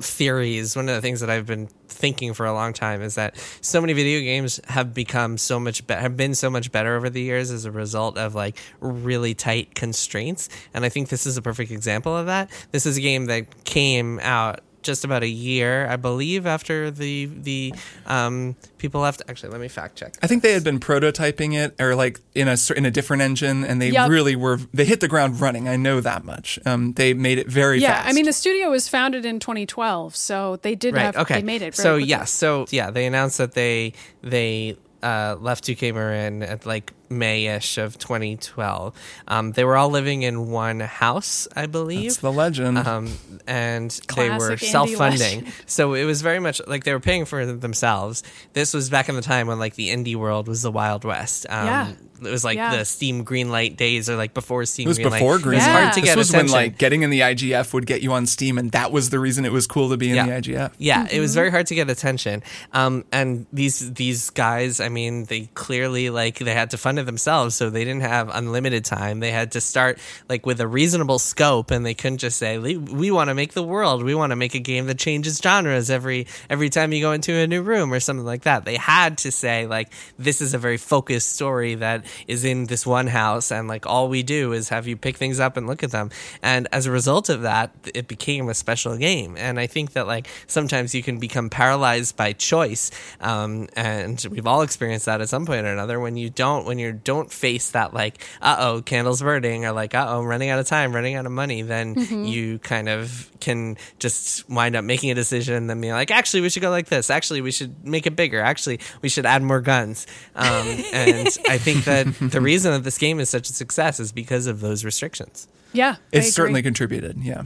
[0.00, 1.68] theories, one of the things that I've been
[2.02, 5.86] thinking for a long time is that so many video games have become so much
[5.86, 9.34] be- have been so much better over the years as a result of like really
[9.34, 12.50] tight constraints, and I think this is a perfect example of that.
[12.72, 17.26] This is a game that came out just about a year, I believe, after the
[17.26, 17.74] the
[18.06, 19.22] um, people left.
[19.28, 20.14] Actually, let me fact check.
[20.22, 23.64] I think they had been prototyping it or like in a in a different engine,
[23.64, 24.08] and they Yep.
[24.10, 24.58] really were.
[24.72, 25.68] They hit the ground running.
[25.68, 26.58] I know that much.
[26.66, 28.08] Um, they made it very yeah, fast.
[28.08, 31.42] I mean the studio was founded in 2012, so they did right have okay they
[31.42, 31.74] made it.
[31.74, 32.08] Very so quickly.
[32.10, 33.92] yeah so yeah they announced that they
[34.22, 38.94] they uh, left 2k marin at like may-ish of 2012
[39.28, 42.78] um, they were all living in one house i believe that's the legend.
[42.78, 43.08] um,
[43.46, 48.22] and they were self-funding so it was very much like they were paying for themselves
[48.52, 51.46] this was back in the time when like the indie world was the wild west
[51.48, 51.90] um, Yeah.
[52.22, 52.76] it was like Yeah.
[52.76, 55.58] the steam greenlight days or like before steam it was greenlight before it Green.
[55.58, 55.72] was Yeah.
[55.82, 58.12] hard to this get was attention when like getting in the IGF would get you
[58.12, 60.26] on Steam, and that was the reason it was cool to be in Yeah.
[60.26, 60.72] the IGF.
[60.78, 61.20] Yeah, it Mm-hmm.
[61.20, 62.42] was very hard to get attention.
[62.72, 67.01] Um, and these these guys, I mean, they clearly like they had to fund it
[67.02, 69.20] themselves, so they didn't have unlimited time.
[69.20, 73.10] They had to start like with a reasonable scope, and they couldn't just say "We-
[73.12, 76.26] want to make the world, we want to make a game that changes genres every
[76.48, 78.64] every time you go into a new room or something like that.
[78.64, 82.86] They had to say like this is a very focused story that is in this
[82.86, 85.82] one house, and like all we do is have you pick things up and look
[85.82, 86.10] at them.
[86.42, 89.36] And as a result of that, it became a special game.
[89.36, 94.46] And I think that like sometimes you can become paralyzed by choice, um, and we've
[94.46, 96.00] all experienced that at some point or another.
[96.00, 99.94] When you don't, when you don't face that like, uh oh, candles burning, or like,
[99.94, 101.94] uh oh, running out of time, running out of money, then
[102.26, 106.40] you kind of can just wind up making a decision and then being like, actually,
[106.40, 107.10] we should go like this.
[107.10, 108.40] Actually, we should make it bigger.
[108.40, 110.06] Actually, we should add more guns.
[110.36, 114.12] Um, and I think that the reason that this game is such a success is
[114.12, 115.48] because of those restrictions.
[115.72, 117.18] yeah, I It certainly contributed.
[117.18, 117.42] Yeah.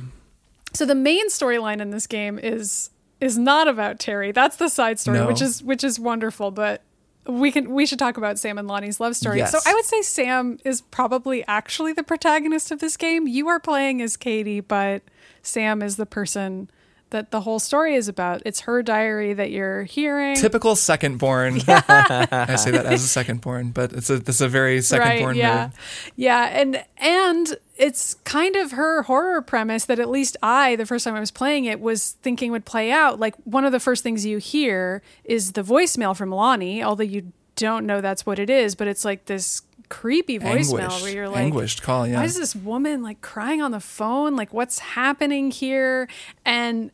[0.73, 4.31] So the main storyline in this game is is not about Terry.
[4.31, 5.27] That's the side story, No.
[5.27, 6.83] which is which is wonderful, but
[7.29, 9.39] we can we should talk about Sam and Lonnie's love story.
[9.39, 9.53] Yes.
[9.53, 13.27] So I would say Sam is probably actually the protagonist of this game.
[13.27, 15.03] You are playing as Katie, but
[15.43, 16.71] Sam is the person
[17.11, 18.43] that the whole story is about.
[18.45, 20.37] It's her diary that you're hearing.
[20.37, 21.57] Typical second born.
[21.69, 25.37] I say that as a second born, but it's a it's a very second born
[25.37, 25.65] yeah.
[25.65, 26.13] move.
[26.17, 31.05] Yeah, and and it's kind of her horror premise that at least I, the first
[31.05, 33.21] time I was playing it, was thinking would play out.
[33.21, 37.33] Like one of the first things you hear is the voicemail from Lonnie, although you
[37.55, 41.03] don't know that's what it is, but it's like this creepy voicemail Anguished.
[41.03, 42.17] where you're like Anguished call, yeah.
[42.17, 46.09] why is this woman like crying on the phone like what's happening here
[46.45, 46.91] and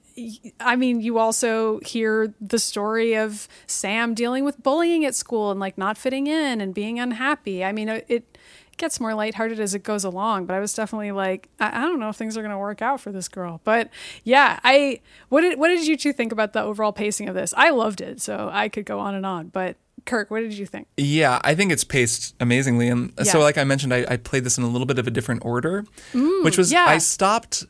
[0.60, 5.58] I mean you also hear the story of sam dealing with bullying at school and
[5.58, 8.38] like not fitting in and being unhappy i mean it, it
[8.76, 12.00] gets more lighthearted as it goes along but i was definitely like i, I don't
[12.00, 13.90] know if things are going to work out for this girl but
[14.24, 17.54] yeah i what did what did you two think about the overall pacing of this
[17.56, 20.66] i loved it so i could go on and on but kirk what did you
[20.66, 22.88] think Yeah, I think it's paced amazingly.
[22.88, 25.10] And so, like I mentioned, I, I played this in a little bit of a
[25.10, 26.86] different order, which was yeah.
[26.86, 27.64] I stopped.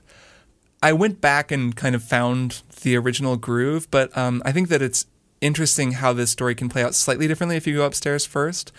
[0.82, 4.82] I went back and kind of found the original groove, but um, I think that
[4.82, 5.06] it's
[5.40, 8.72] interesting how this story can play out slightly differently if you go upstairs first.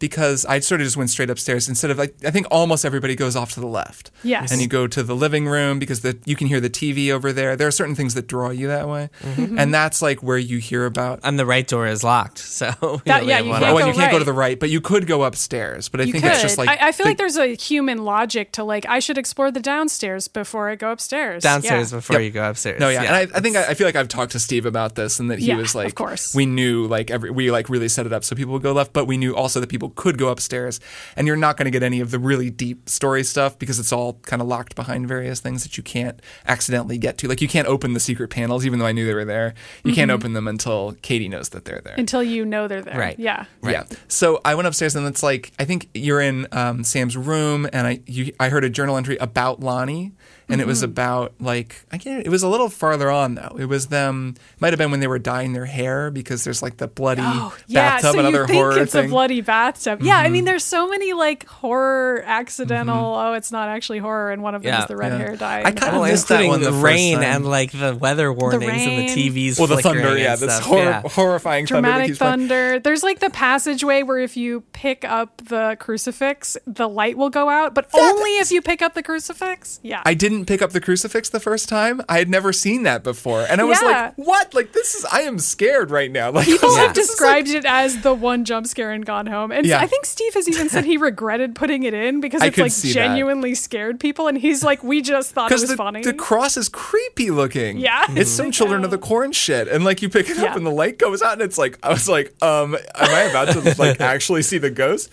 [0.00, 3.14] Because I sort of just went straight upstairs instead of like I think almost everybody
[3.14, 4.10] goes off to the left.
[4.24, 4.50] Yes.
[4.50, 7.32] And you go to the living room because the you can hear the TV over
[7.32, 7.54] there.
[7.54, 9.58] There are certain things that draw you that way, Mm-hmm.
[9.58, 12.66] and that's like where you hear about And the right door is locked, so
[13.04, 14.80] That- yeah, have you can't oh, go you can't go to the right, but you
[14.80, 15.88] could go upstairs.
[15.88, 16.32] But I You think could.
[16.32, 18.98] it's just like I, I feel the- like there's a human logic to like I
[19.00, 21.42] should explore the downstairs before I go upstairs.
[21.42, 21.98] downstairs Yeah.
[21.98, 22.24] before Yep.
[22.24, 22.80] you go upstairs.
[22.80, 24.94] no, yeah, and I, I think I, I feel like I've talked to Steve about
[24.94, 26.34] this, and that he Yeah, was of course.
[26.34, 28.92] we knew like every we like really set it up so people would go left,
[28.94, 30.80] but we knew also that people could go upstairs,
[31.16, 33.92] and you're not going to get any of the really deep story stuff because it's
[33.92, 37.28] all kind of locked behind various things that you can't accidentally get to.
[37.28, 39.54] Like you can't open the secret panels, even though I knew they were there.
[39.84, 41.94] You can't open them until Katie knows that they're there.
[41.96, 42.98] Until you know they're there.
[42.98, 43.18] Right.
[43.18, 43.46] Yeah.
[43.62, 43.84] Yeah.
[44.08, 47.86] So I went upstairs and it's like I think you're in um, Sam's room and
[47.86, 50.12] I you, I heard a journal entry about Lonnie
[50.50, 50.84] and it was Mm-hmm.
[50.90, 52.26] about like I can't.
[52.26, 53.56] It was a little farther on though.
[53.58, 54.34] It was them.
[54.60, 57.54] Might have been when they were dyeing their hair because there's like the bloody Oh,
[57.66, 57.90] yeah.
[57.96, 59.06] bathtub So and you other think horror it's thing.
[59.06, 60.02] a bloody bathtub.
[60.02, 60.18] Yeah.
[60.18, 60.32] I Mm-hmm.
[60.32, 63.14] mean, there's so many like horror accidental.
[63.14, 64.82] Oh, it's not actually horror, and one of them Yeah.
[64.82, 65.18] is the red Yeah.
[65.18, 65.62] hair dye.
[65.64, 67.24] I kinda missed that one the the rain time.
[67.24, 69.58] and like the weather warnings and the TVs.
[69.58, 71.02] well, the thunder, yeah, and this hor- yeah.
[71.04, 72.32] horrifying thunder dramatic keeps playing.
[72.48, 72.78] thunder.
[72.80, 77.48] There's like the passageway where if you pick up the crucifix, the light will go
[77.48, 79.80] out, but only if you pick up the crucifix.
[79.82, 80.02] Yeah.
[80.04, 82.00] I didn't pick up the crucifix the first time.
[82.08, 83.88] I had never seen that before, and I was Yeah.
[83.88, 84.54] like, "What?
[84.54, 85.04] Like this is?
[85.12, 88.14] I am scared right now." Like People have like, this is described it as the
[88.14, 89.80] one jump scare in Gone Home, and Yeah.
[89.80, 92.88] I think Steve has even said he regretted putting it in because it's like see
[92.88, 92.94] that.
[92.94, 96.56] genuinely scared people, and he's like, "We just thought it was the, funny." the cross
[96.56, 97.78] is creepy looking.
[97.78, 98.06] Yeah.
[98.10, 100.50] it's some Children of the Corn shit, and like you pick it Yeah.
[100.50, 102.80] up and the light goes out, and it's like I was like, um, am
[103.14, 105.10] I about to like actually see the ghost?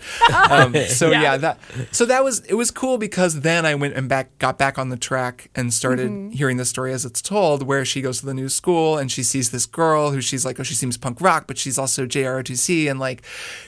[0.50, 1.22] Um, so yeah.
[1.22, 1.36] Yeah.
[1.38, 1.58] that
[1.90, 4.88] so that was it was cool because then I went and back got back on
[4.88, 5.17] the track
[5.54, 6.30] and started Mm-hmm.
[6.30, 9.22] hearing the story as it's told, where she goes to the new school and she
[9.22, 12.90] sees this girl who she's like, oh, she seems punk rock, but she's also JROTC,
[12.90, 13.22] and like,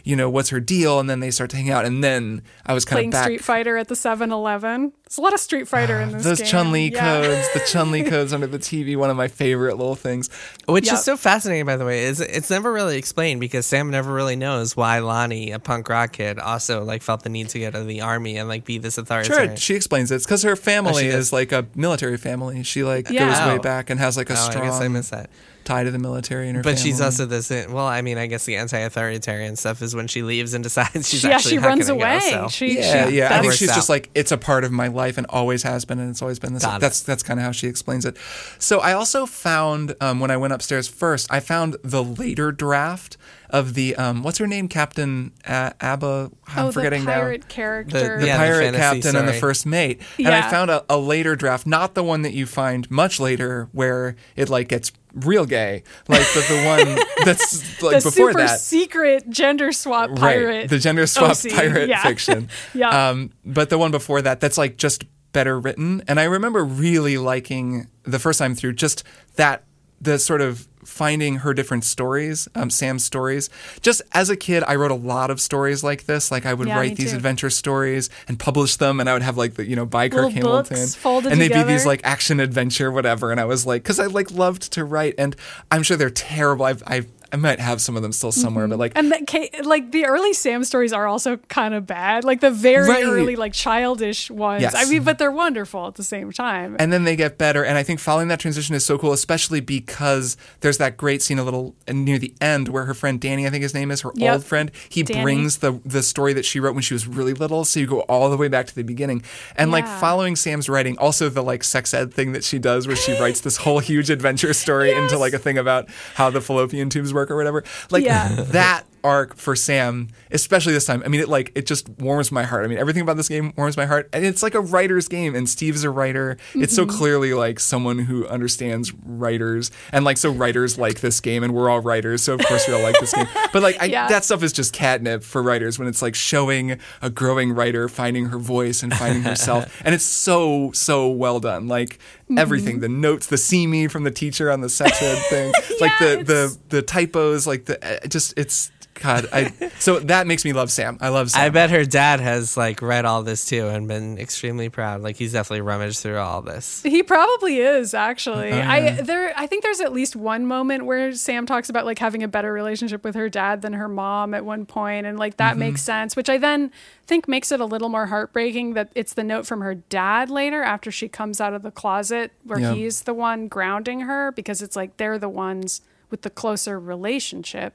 [0.04, 1.00] you know, what's her deal?
[1.00, 3.24] And then they start to hang out, and then I was kind playing of back.
[3.24, 4.92] Street Fighter at the 7-Eleven.
[5.04, 6.42] There's a lot of Street Fighter in this Those.
[6.42, 7.00] Chun Li Yeah.
[7.22, 10.30] codes, the Chun Li codes under the TV, one of my favorite little things.
[10.66, 10.94] Which Yep.
[10.94, 14.36] is so fascinating, by the way, is it's never really explained because Sam never really
[14.36, 17.80] knows why Lonnie, a punk rock kid, also like felt the need to get out
[17.82, 19.50] of the army and like be this authoritarian.
[19.50, 20.16] Sure, she explains it.
[20.16, 21.14] It's because her family does.
[21.14, 22.62] is like a military family.
[22.62, 23.28] She like Yeah.
[23.28, 23.62] goes way Oh.
[23.62, 25.30] back and has like a oh, I guess I strong that.
[25.64, 27.04] tie to the military in her But she's family.
[27.04, 27.50] also this.
[27.68, 31.22] Well, I mean, I guess the anti-authoritarian stuff is when she leaves and decides she's
[31.24, 32.18] yeah, actually she runs away.
[32.18, 32.48] Go, so.
[32.48, 33.36] She, yeah, she, yeah.
[33.38, 33.74] I think she's out.
[33.76, 36.38] just like it's a part of my life and always has been, and it's always
[36.38, 36.64] been this.
[36.64, 36.80] Got it.
[36.80, 38.16] That's that's kind of how she explains it.
[38.58, 43.16] So I also found um, when I went upstairs first, I found the later draft
[43.52, 46.30] of the um, what's her name, Captain A- Abba.
[46.48, 47.20] I'm oh, forgetting the now.
[47.20, 48.18] pirate character.
[48.20, 50.00] the Yeah, pirate fantasy captain and the first mate.
[50.18, 53.68] And I found a, a later draft, not the one that you find much later,
[53.72, 58.32] where it like gets real gay, like the, the one that's like the before super
[58.34, 58.60] that.
[58.60, 60.46] secret gender swap pirate.
[60.46, 62.02] Right, the gender swap OC, pirate yeah.
[62.02, 62.48] fiction.
[62.74, 63.10] Yeah.
[63.10, 66.02] Um, but the one before that, that's like just better written.
[66.06, 69.02] And I remember really liking the first time through just
[69.36, 69.64] that
[70.00, 73.50] the sort of finding her different stories, um, Sam's stories.
[73.82, 76.30] Just as a kid, I wrote a lot of stories like this.
[76.30, 77.16] Like I would Yeah, write these too.
[77.16, 80.32] adventure stories and publish them, and I would have like the you know by Kirk
[80.32, 80.88] Hamilton,
[81.32, 83.30] and they'd be these like action adventure whatever.
[83.30, 85.36] And I was like, because I like loved to write, and
[85.70, 86.64] I'm sure they're terrible.
[86.64, 88.80] I've, I've I might have some of them still somewhere, but mm-hmm.
[88.80, 92.24] like And that, like the early Sam stories are also kind of bad.
[92.24, 93.04] Like the very Right.
[93.04, 94.62] early, like childish ones.
[94.62, 94.74] Yes.
[94.76, 96.76] I mean, but they're wonderful at the same time.
[96.78, 99.60] and then they get better and i think following that transition is so cool especially
[99.60, 103.50] because there's that great scene a little near the end where her friend danny i
[103.50, 104.32] think his name is her Yep.
[104.32, 105.22] old friend he Danny.
[105.22, 108.00] brings the the story that she wrote when she was really little so you go
[108.02, 109.22] all the way back to the beginning
[109.56, 112.96] and like following sam's writing also the like sex ed thing that she does where
[112.96, 116.88] she writes this whole huge adventure story into like a thing about how the fallopian
[116.90, 118.28] tubes work or whatever like Yeah.
[118.28, 121.02] that arc for Sam, especially this time.
[121.04, 122.64] I mean, it like it just warms my heart.
[122.64, 125.34] I mean, everything about this game warms my heart, and it's like a writer's game.
[125.34, 126.36] And Steve's a writer.
[126.54, 126.90] It's Mm-hmm.
[126.90, 131.54] so clearly like someone who understands writers, and like so writers like this game, and
[131.54, 133.26] we're all writers, so of course we all like this game.
[133.52, 134.08] But like I, Yeah.
[134.08, 138.26] that stuff is just catnip for writers when it's like showing a growing writer finding
[138.26, 141.68] her voice and finding herself, and it's so so well done.
[141.68, 141.98] Like
[142.30, 142.38] Mm-hmm.
[142.38, 145.90] everything, the notes, the see me from the teacher on the sex ed thing, like
[146.00, 149.26] Yeah, the the the typos, like the uh, just it's God.
[149.32, 150.98] I so that makes me love Sam.
[151.00, 151.42] I love Sam.
[151.42, 155.00] I bet her dad has like read all this too and been extremely proud.
[155.00, 156.82] Like he's definitely rummaged through all this.
[156.82, 158.52] He probably is actually.
[158.52, 161.98] Oh, I there I think there's at least one moment where Sam talks about like
[161.98, 165.30] having a better relationship with her dad than her mom at one point and like
[165.34, 165.36] Mm-hmm.
[165.38, 166.70] that makes sense, which I then
[167.06, 170.62] think makes it a little more heartbreaking that it's the note from her dad later
[170.62, 172.74] after she comes out of the closet where Yeah.
[172.74, 175.80] he's the one grounding her because it's like they're the ones
[176.10, 177.72] with the closer relationship.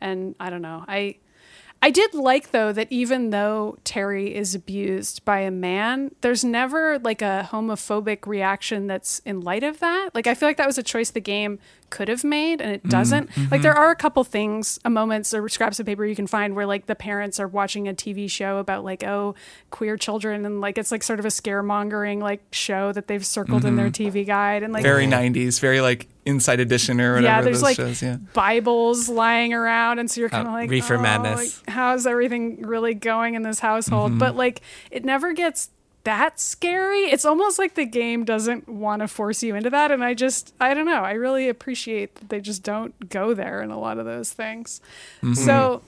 [0.00, 0.84] And I don't know.
[0.86, 1.16] I
[1.80, 6.98] I did like though that even though Terry is abused by a man, there's never
[6.98, 10.10] like a homophobic reaction that's in light of that.
[10.12, 12.80] Like I feel like that was a choice the game could have made and it
[12.80, 12.88] mm-hmm.
[12.88, 13.28] doesn't.
[13.28, 13.62] Like mm-hmm.
[13.62, 16.66] there are a couple things, a moments or scraps of paper you can find where
[16.66, 19.36] like the parents are watching a TV show about like oh
[19.70, 23.64] queer children and like it's like sort of a scaremongering like show that they've circled
[23.64, 24.16] in their mm-hmm.
[24.16, 27.62] TV guide and like very '90s, very like Inside Edition or whatever yeah, there's those
[27.62, 28.02] like shows.
[28.02, 28.18] Yeah.
[28.34, 31.62] Bibles lying around, and so you're kind of Uh, like, Reefer oh, Madness.
[31.66, 34.10] like, how's everything really going in this household?
[34.10, 34.18] Mm-hmm.
[34.18, 34.60] But like,
[34.90, 35.70] it never gets
[36.04, 37.04] that scary.
[37.04, 40.54] It's almost like the game doesn't want to force you into that, and I just,
[40.60, 41.02] I don't know.
[41.02, 44.80] I really appreciate that they just don't go there in a lot of those things.
[45.22, 45.34] Mm-hmm.
[45.34, 45.82] So,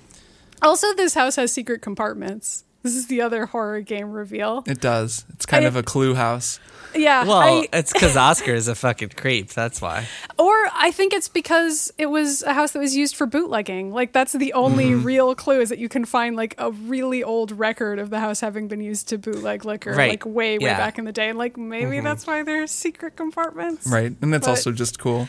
[0.62, 2.64] also, this house has secret compartments.
[2.82, 4.64] This is the other horror game reveal.
[4.66, 5.24] It does.
[5.34, 6.58] It's kind I- of a clue house.
[6.92, 9.50] Yeah, Well, I- it's because Oscar is a fucking creep.
[9.50, 10.08] That's why.
[10.38, 13.92] Or I think it's because it was a house that was used for bootlegging.
[13.92, 15.04] Like that's the only Mm-hmm.
[15.04, 18.40] real clue is that you can find like a really old record of the house
[18.40, 20.10] having been used to bootleg liquor, Right.
[20.10, 20.70] like way way Yeah.
[20.72, 20.78] Mm-hmm.
[20.80, 21.28] back in the day.
[21.28, 24.12] And like maybe that's why there's secret compartments, Right.
[24.22, 25.28] And that's But- also just cool.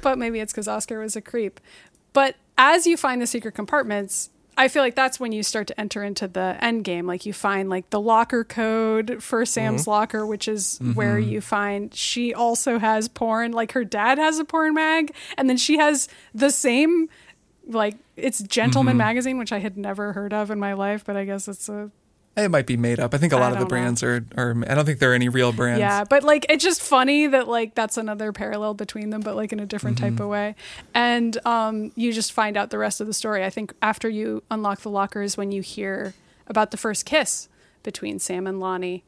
[0.00, 1.60] But maybe it's because Oscar was a creep.
[2.14, 4.30] But as you find the secret compartments.
[4.56, 7.06] I feel like that's when you start to enter into the end game.
[7.06, 9.90] Like you find like the locker code for Sam's Mm-hmm.
[9.90, 13.52] locker, which is where you find she also has porn.
[13.52, 17.08] Like her dad has a porn mag, and then she has the same
[17.68, 18.98] like it's Gentleman Mm-hmm.
[18.98, 21.90] magazine, which I had never heard of in my life, but I guess it's a
[22.36, 23.14] It might be made up.
[23.14, 23.68] I think a lot of the know.
[23.68, 24.54] brands are, are.
[24.68, 25.80] I don't think there are any real brands.
[25.80, 29.54] Yeah, but like it's just funny that like that's another parallel between them, but like
[29.54, 30.54] in a different type of way.
[30.94, 33.42] And um, you just find out the rest of the story.
[33.42, 36.12] I think after you unlock the lockers, when you hear
[36.46, 37.48] about the first kiss
[37.82, 39.02] between Sam and Lonnie,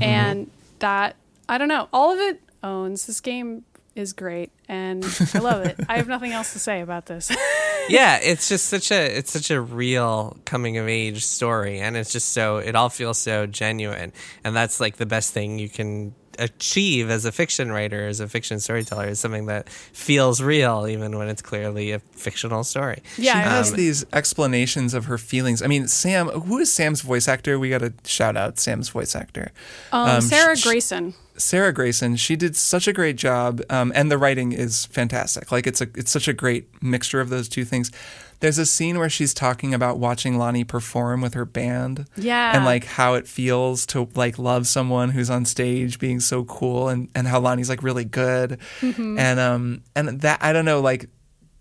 [0.00, 0.48] and
[0.78, 1.16] that
[1.48, 3.06] I don't know, all of it owns.
[3.06, 3.64] This game
[3.96, 5.04] is great, and
[5.34, 5.80] I love it.
[5.88, 7.28] I have nothing else to say about this.
[7.88, 12.12] yeah, it's just such a it's such a real coming of age story, and it's
[12.12, 14.12] just so it all feels so genuine,
[14.44, 18.28] and that's like the best thing you can achieve as a fiction writer, as a
[18.28, 23.02] fiction storyteller, is something that feels real, even when it's clearly a fictional story.
[23.16, 25.62] yeah, she I has these explanations of her feelings.
[25.62, 27.58] I mean, Sam, who is Sam's voice actor?
[27.58, 29.52] We got to shout out Sam's voice actor.
[29.92, 31.14] um, um, Sarah sh- Grayson.
[31.36, 35.52] Sarah Grayson, she did such a great job, um, and the writing is fantastic.
[35.52, 37.92] Like it's a it's such a great mixture of those two things.
[38.40, 42.54] There's a scene where she's talking about watching Lonnie perform with her band, Yeah.
[42.54, 46.88] and like how it feels to like love someone who's on stage being so cool,
[46.88, 49.18] and and how Lonnie's like really good, Mm-hmm.
[49.18, 51.08] and um and that I don't know like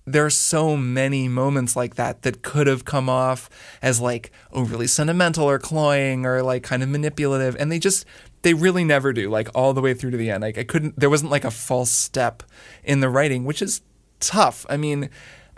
[0.09, 3.49] there are so many moments like that that could have come off
[3.81, 8.05] as like overly sentimental or cloying or like kind of manipulative and they just
[8.43, 10.97] they really never do like all the way through to the end like i couldn't
[10.97, 12.41] there wasn't like a false step
[12.85, 13.81] in the writing which is
[14.21, 15.09] tough i mean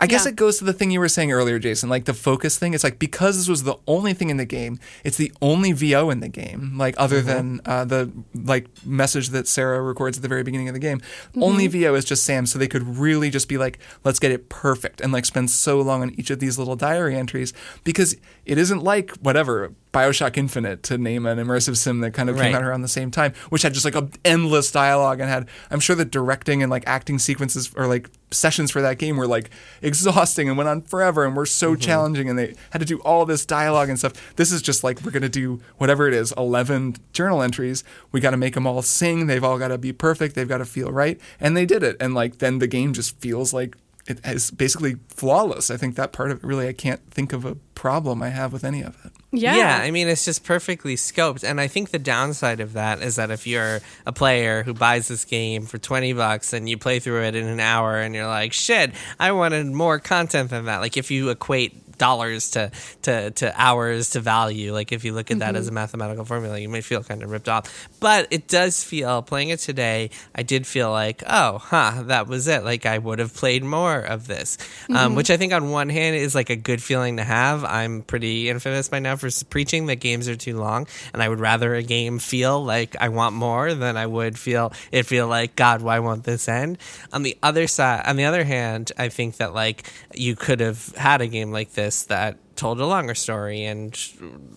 [0.02, 0.30] I guess Yeah.
[0.30, 2.72] it goes to the thing you were saying earlier, Jason, like the focus thing.
[2.72, 6.08] It's like because this was the only thing in the game, it's the only VO
[6.08, 10.28] in the game, like other than uh, the like message that Sarah records at the
[10.28, 11.00] very beginning of the game.
[11.40, 14.48] Only VO is just Sam, so they could really just be like, let's get it
[14.48, 17.52] perfect, and like spend so long on each of these little diary entries
[17.84, 22.36] because it isn't like whatever Bioshock Infinite to name an immersive sim that kind of
[22.36, 25.48] came out around the same time, which had just like a endless dialogue and had
[25.70, 29.26] I'm sure the directing and like acting sequences or like sessions for that game were
[29.26, 29.50] like
[29.82, 31.80] exhausting and went on forever and were so mm-hmm.
[31.80, 34.34] challenging and they had to do all this dialogue and stuff.
[34.36, 37.84] This is just like we're gonna do whatever it is, eleven journal entries.
[38.12, 39.26] We got to make them all sing.
[39.26, 40.34] They've all got to be perfect.
[40.34, 41.96] They've got to feel right, and they did it.
[42.00, 43.76] And like then the game just feels like
[44.06, 45.70] it is basically flawless.
[45.70, 48.52] I think that part of it really I can't think of a problem I have
[48.52, 49.12] with any of it.
[49.32, 49.56] Yeah.
[49.56, 49.78] Yeah.
[49.78, 51.48] I mean, it's just perfectly scoped.
[51.48, 55.08] And I think the downside of that is that if you're a player who buys
[55.08, 58.26] this game for 20 bucks and you play through it in an hour and you're
[58.26, 60.82] like, shit, I wanted more content than that.
[60.82, 62.70] Like, if you equate dollars to,
[63.02, 66.58] to, to hours to value, like if you look at that as a mathematical formula,
[66.58, 67.88] you may feel kind of ripped off.
[68.00, 72.48] But it does feel, playing it today, I did feel like, oh, huh, that was
[72.48, 72.64] it.
[72.64, 74.58] Like, I would have played more of this,
[74.88, 77.64] um, which I think on one hand is like a good feeling to have.
[77.70, 81.40] I'm pretty infamous by now for preaching that games are too long, and I would
[81.40, 85.56] rather a game feel like I want more than I would feel it feel like
[85.56, 86.78] God, why won't this end?
[87.12, 90.94] On the other side, on the other hand, I think that like you could have
[90.96, 93.88] had a game like this that told a longer story and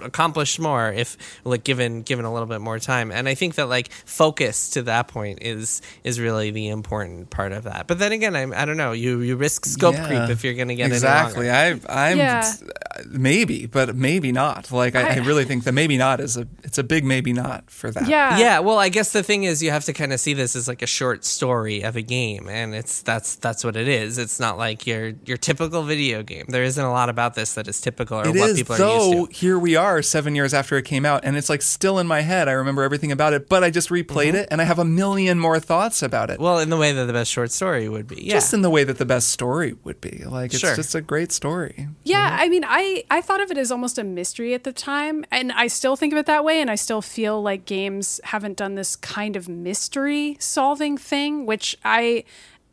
[0.01, 3.67] accomplished more if like given given a little bit more time and i think that
[3.69, 8.11] like focus to that point is is really the important part of that but then
[8.11, 10.07] again i'm i don't know you you risk scope Yeah.
[10.07, 10.95] creep if you're gonna get it.
[10.95, 11.49] exactly.
[11.49, 12.43] I, I'm Yeah.
[12.43, 14.71] Uh, maybe, but maybe not.
[14.71, 17.31] Like I, I I- really think that maybe not is a it's a big maybe
[17.33, 18.07] not for that.
[18.07, 18.37] yeah.
[18.37, 20.67] yeah well i guess the thing is you have to kind of see this as
[20.67, 24.39] like a short story of a game and it's that's that's what it is it's
[24.39, 27.79] not like your your typical video game there isn't a lot about this that is
[27.79, 29.11] typical or It what is, people are though.
[29.11, 31.99] used to Here we are, seven years after it came out, and it's like still
[31.99, 32.47] in my head.
[32.47, 35.39] I remember everything about it, but I just replayed it, and I have a million
[35.39, 36.33] more thoughts about it.
[36.33, 36.43] Mm-hmm.
[36.43, 38.69] well in the way that the best short story would be yeah Just in the
[38.69, 40.23] way that the best story would be.
[40.25, 40.75] Like it's Sure.
[40.75, 41.87] just a great story.
[42.03, 45.25] Yeah, I mean, I I thought of it as almost a mystery at the time,
[45.31, 46.61] and I still think of it that way.
[46.61, 51.77] And I still feel like games haven't done this kind of mystery solving thing, which
[51.83, 52.23] I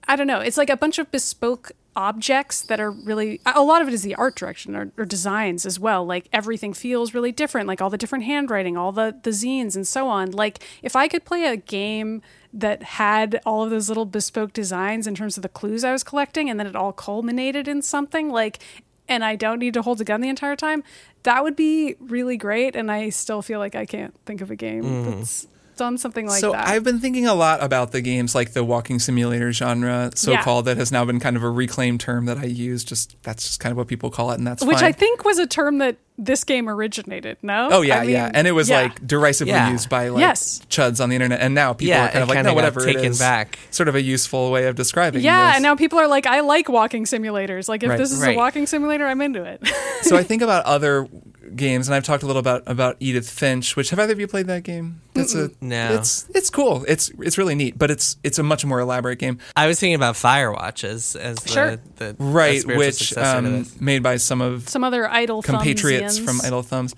[0.09, 0.41] I don't know.
[0.41, 4.03] It's like a bunch of bespoke objects that are really a lot of it is
[4.03, 7.91] the art direction or, or, designs as well like everything feels really different like all
[7.91, 11.47] the different handwriting all the the zines and so on like if i could play
[11.47, 12.23] a game
[12.53, 16.05] that had all of those little bespoke designs in terms of the clues i was
[16.05, 18.61] collecting and then it all culminated in something like
[19.09, 20.85] and i don't need to hold a gun the entire time
[21.25, 24.57] that would be really great and i still feel like i can't think of a
[24.57, 25.19] game mm.
[25.19, 25.49] that's
[25.81, 26.69] done something like so that.
[26.69, 30.43] I've been thinking a lot about the games like the walking simulator genre, so yeah.
[30.43, 32.85] called, that has now been kind of a reclaimed term that I use.
[32.85, 34.85] Just that's just kind of what people call it, and that's which fine.
[34.85, 37.39] I think was a term that this game originated.
[37.41, 37.71] No.
[37.73, 38.83] Oh yeah, I mean, yeah, and it was yeah.
[38.83, 39.71] like derisively yeah.
[39.71, 40.61] used by like yes.
[40.69, 43.11] chuds on the internet, and now people are kind of like, no, whatever, taken it
[43.13, 43.19] is.
[43.19, 43.59] back.
[43.71, 45.23] Sort of a useful way of describing.
[45.23, 45.25] It.
[45.25, 45.57] Yeah, this.
[45.57, 47.71] and now people are like, I like walking simulators.
[47.71, 47.99] Like if right.
[47.99, 48.35] this is right.
[48.35, 49.67] a walking simulator, I'm into it.
[50.03, 51.09] so I think about other
[51.57, 53.77] games, and I've talked a little about about Edith Finch.
[53.77, 55.03] Which have either of you played that game?
[55.15, 55.95] That's a no.
[55.95, 56.85] It's it's cool.
[56.89, 59.39] It's it's really neat, but it's it's a much more elaborate game.
[59.57, 61.77] I was thinking about Firewatch as as sure.
[61.97, 66.63] the, the right, which um, made by some of some other idle compatriots from Idle
[66.63, 66.95] Thumbs.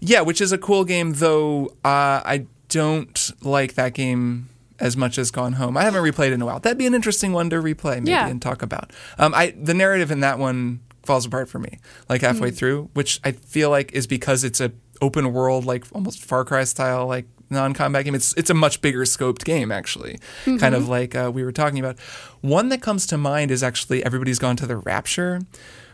[0.00, 1.66] Yeah, which is a cool game, though.
[1.84, 4.48] Uh, I don't like that game
[4.78, 5.76] as much as Gone Home.
[5.76, 6.58] I haven't replayed in a while.
[6.58, 8.28] That'd be an interesting one to replay, maybe, yeah.
[8.28, 8.92] and talk about.
[9.18, 11.78] Um, I the narrative in that one falls apart for me
[12.08, 12.56] like halfway mm.
[12.56, 16.64] through, which I feel like is because it's a open world like almost Far Cry
[16.64, 18.14] style like non-combat game.
[18.14, 20.56] It's it's a much bigger scoped game actually, mm-hmm.
[20.56, 21.98] kind of like uh, we were talking about.
[22.40, 25.40] One that comes to mind is actually Everybody's Gone to the Rapture,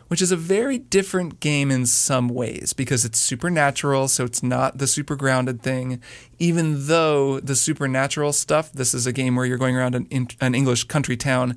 [0.09, 4.79] which is a very different game in some ways because it's supernatural, so it's not
[4.79, 6.01] the super grounded thing.
[6.39, 10.55] Even though the supernatural stuff, this is a game where you're going around an, an
[10.55, 11.57] English country town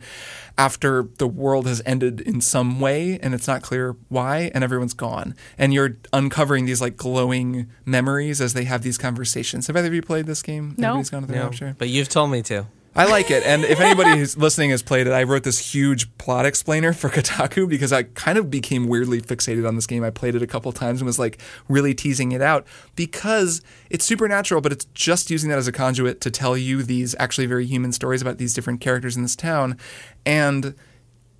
[0.58, 4.94] after the world has ended in some way and it's not clear why, and everyone's
[4.94, 5.36] gone.
[5.58, 9.68] And you're uncovering these like glowing memories as they have these conversations.
[9.68, 10.76] Have either of you played this game?
[10.78, 10.90] No.
[10.90, 11.76] Everybody's gone to the no, rapture?
[11.78, 12.66] But you've told me to.
[12.96, 13.44] I like it.
[13.46, 17.10] And if anybody who's listening has played it, I wrote this huge plot explainer for
[17.10, 20.04] Kotaku because I kind of became weirdly fixated on this game.
[20.04, 22.66] I played it a couple times and was like really teasing it out
[22.96, 27.16] because it's supernatural, but it's just using that as a conduit to tell you these
[27.20, 29.78] actually very human stories about these different characters in this town.
[30.26, 30.76] And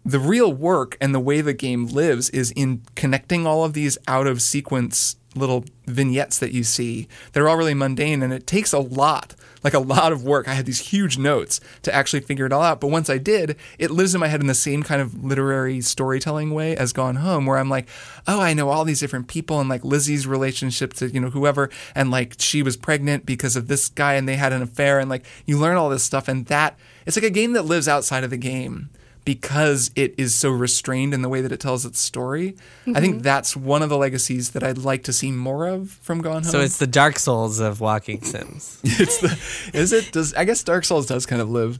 [0.06, 3.98] the real work and the way the game lives is in connecting all of these
[4.08, 7.08] out of sequence little vignettes that you see.
[7.34, 10.54] They're all really mundane and it takes a lot like a lot of work i
[10.54, 13.92] had these huge notes to actually figure it all out but once i did it
[13.92, 17.46] lives in my head in the same kind of literary storytelling way as gone home
[17.46, 17.88] where i'm like
[18.28, 21.70] oh i know all these different people and like lizzie's relationship to you know whoever
[21.96, 25.10] and like she was pregnant because of this guy and they had an affair and
[25.10, 28.24] like you learn all this stuff and that it's like a game that lives outside
[28.24, 28.90] of the game
[29.26, 32.54] because it is so restrained in the way that it tells its story.
[32.82, 32.98] Mm-hmm.
[32.98, 33.24] I think mm-hmm.
[33.24, 36.44] that's one of the legacies that I'd like to see more of from Gone Home.
[36.44, 38.80] So it's the Dark Souls of walking sims.
[38.84, 41.80] it's the is it does I guess Dark Souls does kind of live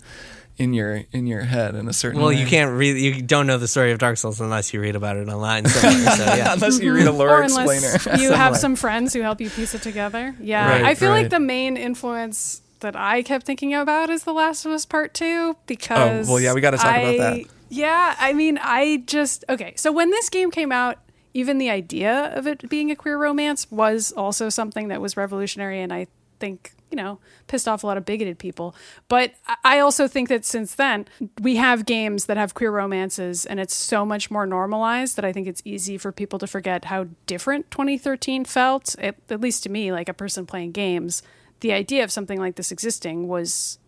[0.60, 2.26] in your in your head in a certain way.
[2.26, 2.40] well way.
[2.40, 5.16] you can't read you don't know the story of dark souls unless you read about
[5.16, 6.54] it online somewhere, so, yeah.
[6.54, 9.74] unless you read a lore or explainer you have some friends who help you piece
[9.74, 11.22] it together yeah right, i feel right.
[11.22, 15.14] like the main influence that I kept thinking about is The Last of Us Part
[15.14, 17.46] Two because oh well yeah we got to talk I, about that.
[17.70, 19.74] Yeah, I mean I just okay.
[19.76, 20.98] So when this game came out,
[21.34, 25.82] even the idea of it being a queer romance was also something that was revolutionary,
[25.82, 26.08] and I
[26.40, 28.76] think you know pissed off a lot of bigoted people.
[29.08, 31.06] But I also think that since then
[31.42, 35.32] we have games that have queer romances, and it's so much more normalized that I
[35.32, 38.96] think it's easy for people to forget how different 2013 felt.
[39.00, 41.22] At, at least to me, like a person playing games
[41.62, 43.80] the idea of something like this existing was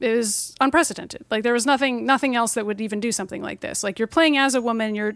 [0.00, 1.24] was unprecedented.
[1.30, 3.82] Like there was nothing nothing else that would even do something like this.
[3.82, 5.14] Like you're playing as a woman, you're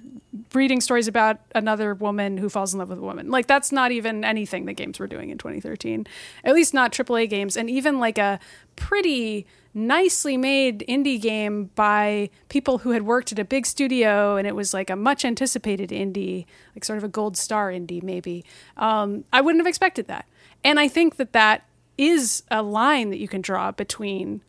[0.55, 3.31] reading stories about another woman who falls in love with a woman.
[3.31, 6.07] Like that's not even anything the games were doing in 2013.
[6.45, 8.41] At least not AAA games and even like a
[8.75, 14.47] pretty nicely made indie game by people who had worked at a big studio and
[14.47, 18.45] it was like a much anticipated indie, like sort of a gold star indie maybe.
[18.77, 20.27] Um, I wouldn't have expected that.
[20.65, 21.65] And I think that that
[21.99, 24.43] is a line that you can draw between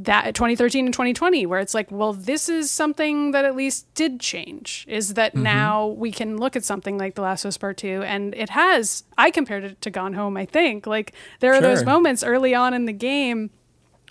[0.00, 4.20] that 2013 and 2020 where it's like well this is something that at least did
[4.20, 5.42] change is that mm-hmm.
[5.42, 8.50] now we can look at something like the last of us part 2 and it
[8.50, 11.62] has i compared it to gone home i think like there are sure.
[11.62, 13.50] those moments early on in the game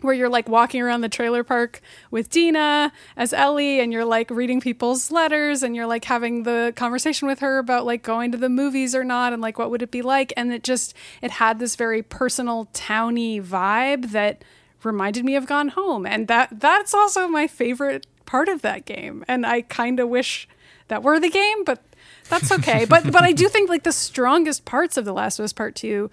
[0.01, 1.81] where you're like walking around the trailer park
[2.11, 6.73] with Dina as Ellie and you're like reading people's letters and you're like having the
[6.75, 9.81] conversation with her about like going to the movies or not and like what would
[9.81, 10.31] it be like?
[10.37, 14.43] And it just it had this very personal towny vibe that
[14.83, 16.05] reminded me of Gone Home.
[16.05, 19.25] And that that's also my favorite part of that game.
[19.27, 20.47] And I kind of wish
[20.89, 21.83] that were the game but
[22.29, 22.85] that's okay.
[22.85, 25.75] But but I do think like the strongest parts of The Last of Us Part
[25.75, 26.09] 2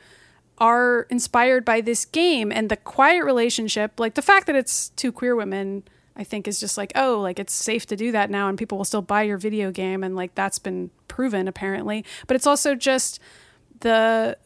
[0.59, 5.13] are inspired by this game and the quiet relationship, like the fact that it's two
[5.13, 5.83] queer women
[6.17, 8.79] I think is just like, oh, like it's safe to do that now and people
[8.79, 12.05] will still buy your video game and like that's been proven apparently.
[12.27, 13.19] But it's also just
[13.81, 14.37] the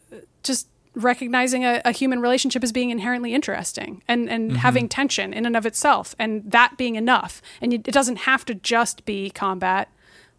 [0.43, 4.59] just recognizing a, a human relationship as being inherently interesting and, and mm-hmm.
[4.59, 7.43] having tension in and of itself and that being enough.
[7.61, 9.91] And it doesn't have to just be combat.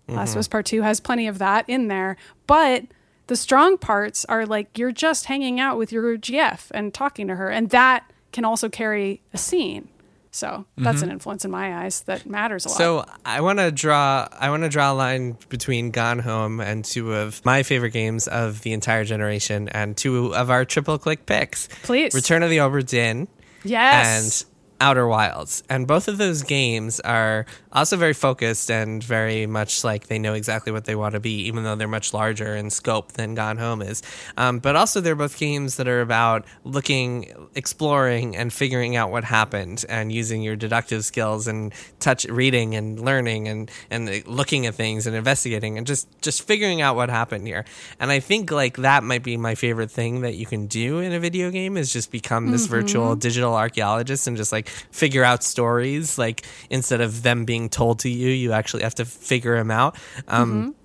[0.07, 0.39] Last of mm-hmm.
[0.39, 2.17] Us Part 2 has plenty of that in there.
[2.47, 2.85] But
[3.29, 7.35] the strong parts are like you're just hanging out with your GF and talking to
[7.35, 7.49] her.
[7.49, 9.87] And that can also carry a scene.
[10.31, 11.13] So that's an mm-hmm.
[11.13, 12.77] influence in my eyes that matters a lot.
[12.77, 14.27] So I want to draw.
[14.31, 18.27] I want to draw a line between Gone Home and two of my favorite games
[18.27, 21.67] of the entire generation, and two of our triple click picks.
[21.81, 22.13] Please.
[22.13, 23.27] Return of the Obra Dinn
[23.63, 24.45] yes.
[24.81, 25.63] Outer Wilds.
[25.69, 30.33] And both of those games are also very focused and very much like they know
[30.33, 33.57] exactly what they want to be, even though they're much larger in scope than Gone
[33.57, 34.01] Home is.
[34.37, 39.23] Um, but also, they're both games that are about looking, exploring, and figuring out what
[39.23, 44.75] happened and using your deductive skills and touch reading and learning and, and looking at
[44.75, 47.65] things and investigating and just, just figuring out what happened here.
[47.99, 51.11] And I think like that might be my favorite thing that you can do in
[51.11, 55.43] a video game is just become this virtual digital archaeologist and just like figure out
[55.43, 59.71] stories like instead of them being told to you you actually have to figure them
[59.71, 59.97] out.
[60.27, 60.75] Um,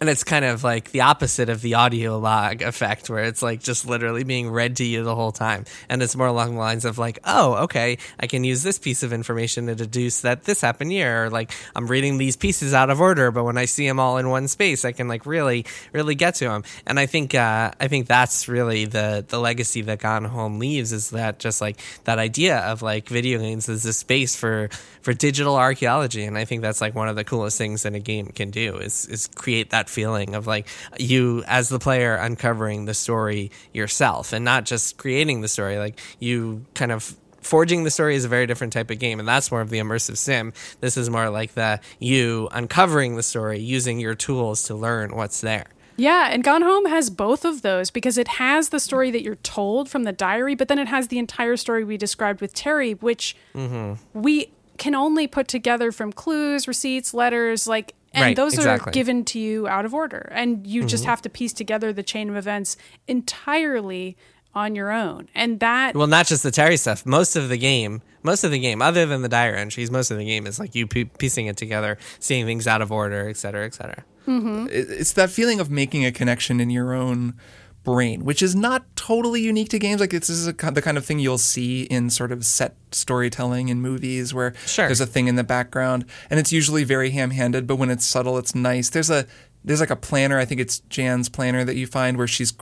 [0.00, 3.60] and it's kind of like the opposite of the audio log effect where it's like
[3.60, 5.64] just literally being read to you the whole time.
[5.88, 9.02] And it's more along the lines of like oh okay i can use this piece
[9.02, 12.90] of information to deduce that this happened here or like i'm reading these pieces out
[12.90, 15.64] of order but when i see them all in one space i can like really
[15.92, 19.82] really get to them and i think uh, i think that's really the the legacy
[19.82, 23.84] that gone home leaves is that just like that idea of like video games as
[23.84, 24.68] a space for
[25.02, 26.24] for digital archaeology.
[26.24, 28.76] And i think that's like one of the coolest things that a game can do
[28.76, 30.66] is is create that feeling of like
[30.98, 35.78] you as the player uncovering the story yourself and not just creating the story.
[35.78, 39.26] Like you kind of forging the story is a very different type of game and
[39.26, 40.52] that's more of the immersive sim.
[40.80, 45.40] This is more like the you uncovering the story using your tools to learn what's
[45.40, 45.66] there.
[45.96, 49.34] Yeah, and Gone Home has both of those because it has the story that you're
[49.36, 52.94] told from the diary, but then it has the entire story we described with Terry,
[52.94, 54.00] which mm-hmm.
[54.18, 58.90] we can only put together from clues, receipts, letters, like and Right, those exactly.
[58.90, 60.28] are given to you out of order.
[60.32, 61.10] And you just mm-hmm.
[61.10, 64.16] have to piece together the chain of events entirely
[64.54, 65.28] on your own.
[65.34, 68.58] And that well not just the terry stuff most of the game most of the
[68.58, 71.46] game other than the diary entries most of the game is like you pe- piecing
[71.46, 74.66] it together seeing things out of order et cetera et cetera mm-hmm.
[74.66, 77.34] It- it's that feeling of making a connection in your own
[77.82, 80.00] brain, which is not totally unique to games.
[80.00, 83.68] Like this is a, the kind of thing you'll see in sort of set storytelling
[83.68, 84.86] in movies where Sure.
[84.86, 87.66] there's a thing in the background, and it's usually very ham-handed.
[87.66, 88.90] But when it's subtle, it's nice.
[88.90, 89.26] There's a
[89.64, 90.38] there's like a planner.
[90.38, 92.52] I think it's Jan's planner that you find where she's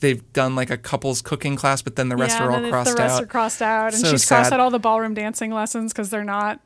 [0.00, 2.68] they've done like a couples cooking class, but then the rest yeah, are all the,
[2.70, 2.96] crossed out.
[2.96, 3.22] the rest out.
[3.22, 6.24] are crossed out, and So she's crossed out all the ballroom dancing lessons because they're
[6.24, 6.60] not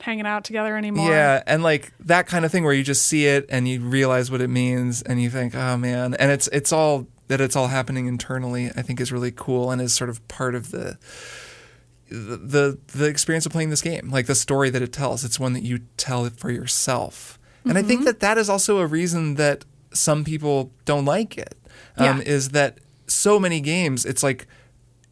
[0.00, 1.10] hanging out together anymore.
[1.10, 4.30] Yeah, and like that kind of thing where you just see it and you realize
[4.30, 7.68] what it means and you think, "Oh man." And it's it's all that it's all
[7.68, 10.98] happening internally, I think is really cool and is sort of part of the
[12.10, 14.08] the the, experience of playing this game.
[14.10, 17.38] Like the story that it tells, it's one that you tell it for yourself.
[17.64, 21.54] And I think that that is also a reason that some people don't like it.
[21.98, 22.24] Um, Yeah.
[22.24, 24.46] is that so many games it's like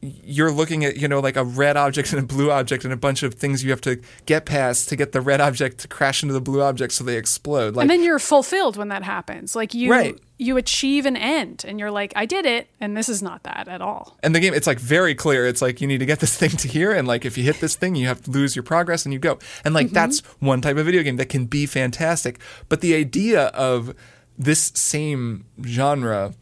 [0.03, 2.97] you're looking at you know like a red object and a blue object and a
[2.97, 6.23] bunch of things you have to get past to get the red object to crash
[6.23, 9.55] into the blue object so they explode like and then you're fulfilled when that happens.
[9.57, 10.19] Like you Right.
[10.39, 13.69] You achieve an end and you're like, I did it, and this is not that
[13.69, 14.19] at all.
[14.23, 15.47] and the game it's like very clear.
[15.47, 17.61] It's like you need to get this thing to here and like if you hit
[17.61, 19.39] this thing you have to lose your progress and you go.
[19.65, 19.95] And like mm-hmm.
[19.95, 22.39] that's one type of video game that can be fantastic.
[22.69, 23.95] But the idea of
[24.39, 26.35] this same genre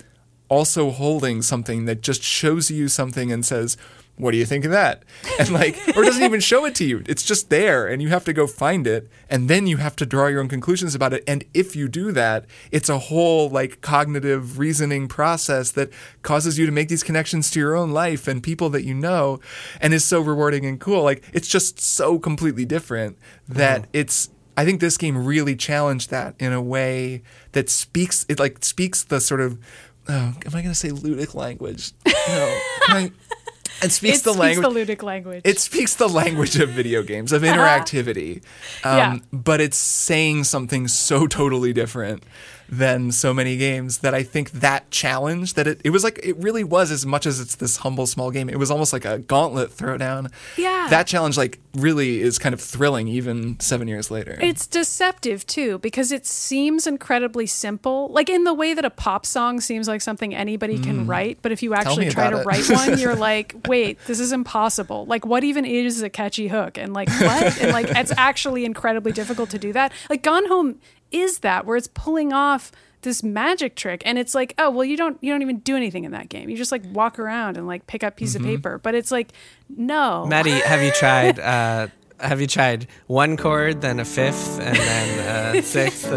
[0.49, 3.77] also holding something that just shows you something and says
[4.17, 5.03] what do you think of that?
[5.39, 7.03] And like or doesn't even show it to you.
[7.07, 10.07] It's just there and you have to go find it and then you have to
[10.07, 11.25] draw your own conclusions about it.
[11.27, 15.91] And if you do that it's a whole like cognitive reasoning process that
[16.23, 19.41] causes you to make these connections to your own life and people that you know
[19.81, 21.03] and is so rewarding and cool.
[21.03, 23.91] Like it's just so completely different that mm-hmm.
[23.93, 28.65] it's I think this game really challenged that in a way that speaks it like
[28.65, 29.59] speaks the sort of
[30.09, 31.93] oh, am I going to say ludic language?
[32.29, 32.61] No.
[33.83, 35.43] It speaks it the language the ludic language.
[35.45, 38.37] it speaks the language of video games of interactivity
[38.85, 39.19] um, Yeah.
[39.33, 42.23] but it's saying something so totally different
[42.69, 46.37] than so many games that i think that challenge that it, it was like it
[46.39, 49.19] really was as much as it's this humble small game it was almost like a
[49.19, 50.87] gauntlet throwdown Yeah.
[50.91, 55.79] that challenge like really is kind of thrilling even seven years later It's deceptive too
[55.79, 60.01] because it seems incredibly simple, like in the way that a pop song seems like
[60.01, 61.39] something anybody can write.
[61.43, 62.13] But if you actually Mm.
[62.13, 62.47] try to it.
[62.47, 65.05] write one, you're like, wait, this is impossible.
[65.07, 66.79] Like, what even is a catchy hook?
[66.79, 67.61] And like, what?
[67.61, 69.91] and like, it's actually incredibly difficult to do that.
[70.09, 70.77] Like, Gone Home
[71.15, 74.97] is that where it's pulling off this magic trick and it's like oh well you
[74.97, 77.67] don't you don't even do anything in that game you just like walk around and
[77.67, 78.45] like pick up piece Mm-hmm.
[78.45, 79.29] of paper but it's like
[79.69, 81.39] no Maddy, have you tried?
[81.39, 81.89] Uh,
[82.21, 86.09] have you tried one chord, then a fifth, and then a sixth?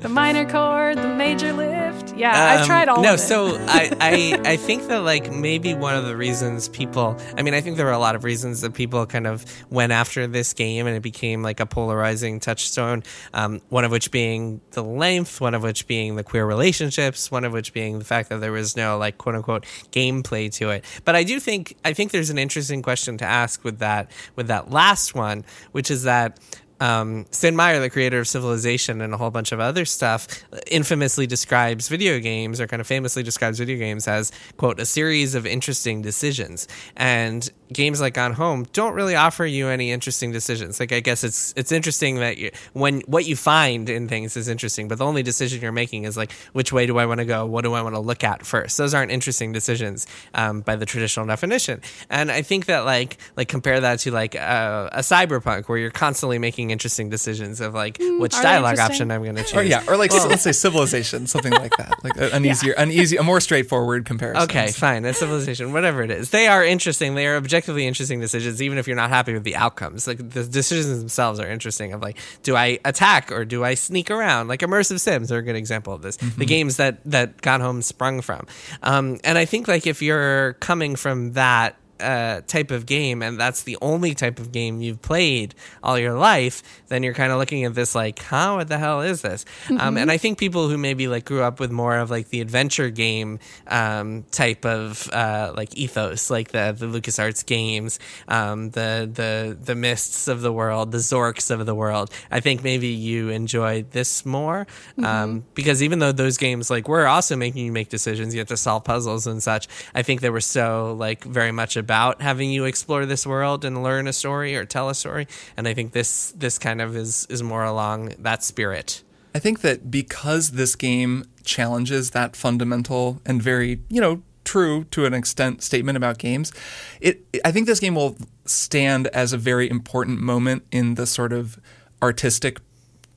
[0.00, 1.72] the minor chord the major lift
[2.16, 5.94] yeah i've Um, tried all no so I, I i think that like maybe one
[5.94, 8.74] of the reasons people i mean i think there were a lot of reasons that
[8.74, 13.02] people kind of went after this game and it became like a polarizing touchstone
[13.34, 17.44] um, one of which being the length one of which being the queer relationships one
[17.44, 20.84] of which being the fact that there was no like quote unquote gameplay to it.
[21.04, 24.48] But i do think i think there's an interesting question to ask with that with
[24.48, 26.38] that last one which is that
[26.80, 30.26] um, Sid Meier, the creator of Civilization and a whole bunch of other stuff,
[30.66, 35.34] infamously describes video games, or kind of famously describes video games as, quote, a series
[35.34, 36.68] of interesting decisions.
[36.96, 40.78] And games like Gone Home don't really offer you any interesting decisions.
[40.80, 44.48] Like, I guess it's it's interesting that you, when what you find in things is
[44.48, 47.24] interesting, but the only decision you're making is like, which way do I want to
[47.24, 47.46] go?
[47.46, 48.78] What do I want to look at first?
[48.78, 51.80] Those aren't interesting decisions um, by the traditional definition.
[52.10, 55.90] And I think that like like compare that to like uh, a cyberpunk where you're
[55.90, 59.54] constantly making interesting decisions of like which dialogue option I'm going to choose.
[59.54, 62.90] Or yeah, or like let's say civilization, something like that, like a- an easier, an
[62.90, 64.42] easy, a more straightforward comparison.
[64.44, 65.04] Okay, fine.
[65.04, 66.30] A civilization, whatever it is.
[66.30, 67.14] They are interesting.
[67.14, 70.06] They are objectively interesting decisions, even if you're not happy with the outcomes.
[70.06, 71.94] Like the decisions themselves are interesting.
[71.94, 74.48] Of like, do I attack or do I sneak around?
[74.48, 76.16] Like immersive sims are a good example of this.
[76.16, 78.46] The games that that Gone Home sprung from.
[78.82, 83.38] Um, and I think like if you're coming from that uh, type of game and
[83.38, 87.38] that's the only type of game you've played all your life, then you're kind of
[87.38, 89.44] looking at this like, huh, what the hell is this?
[89.78, 92.40] Um, and I think people who maybe like grew up with more of like the
[92.40, 93.38] adventure game
[93.68, 99.74] um, type of uh, like ethos, like the the LucasArts games, um, the the the
[99.74, 102.10] Mysts of the world, the Zorks of the world.
[102.30, 104.66] I think maybe you enjoy this more
[105.02, 108.48] um, because even though those games like were also making you make decisions, you had
[108.48, 109.68] to solve puzzles and such.
[109.94, 113.80] I think they were so like very much about having you explore this world and
[113.80, 115.28] learn a story or tell a story.
[115.56, 119.04] And I think this this kind of is is more along that spirit.
[119.36, 125.06] I think that because this game challenges that fundamental and very, you know, true to
[125.06, 126.52] an extent statement about games,
[127.00, 128.16] it I think this game will
[128.46, 131.60] stand as a very important moment in the sort of
[132.02, 132.58] artistic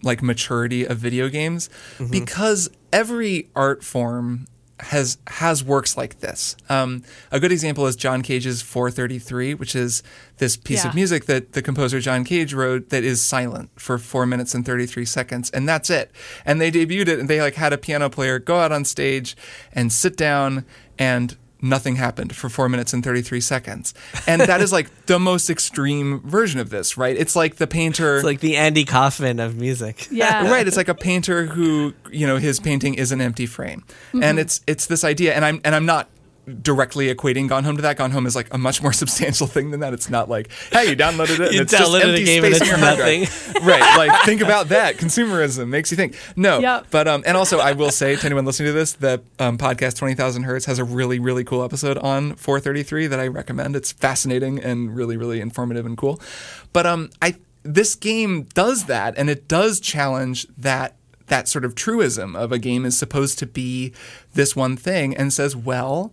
[0.03, 2.11] like maturity of video games mm-hmm.
[2.11, 4.45] because every art form
[4.81, 6.55] has has works like this.
[6.69, 10.01] Um, a good example is John Cage's 433, which is
[10.37, 10.89] this piece Yeah.
[10.89, 14.65] of music that the composer John Cage wrote that is silent for four minutes and
[14.65, 16.11] 33 seconds, and that's it.
[16.45, 19.35] And they debuted it, and they like had a piano player go out on stage
[19.73, 20.65] and sit down
[20.97, 23.93] and nothing happened for four minutes and 33 seconds.
[24.27, 27.15] And that is like the most extreme version of this, right?
[27.17, 28.17] It's like the painter.
[28.17, 30.07] It's like the Andy Kaufman of music.
[30.11, 33.83] yeah right it's like a painter who you know his painting is an empty frame
[34.13, 34.39] and mm-hmm.
[34.39, 36.09] it's it's this idea and i'm and i'm not
[36.61, 37.97] directly equating gone home to that.
[37.97, 39.93] Gone home is like a much more substantial thing than that.
[39.93, 42.43] It's not like hey you downloaded it and You it's just downloaded a empty game
[42.43, 43.55] space in it's your hard drive.
[43.65, 44.97] right like think about that.
[44.97, 46.15] Consumerism makes you think.
[46.35, 46.87] No Yep.
[46.91, 49.95] but um and also i will say to anyone listening to this the um, podcast
[49.97, 53.75] 20000 hertz has a really really cool episode on 433 that i recommend.
[53.75, 56.21] It's fascinating and really really informative and cool.
[56.73, 60.95] But um i this game does that and it does challenge that
[61.29, 63.93] that sort of truism of a game is supposed to be
[64.33, 66.11] this one thing and says well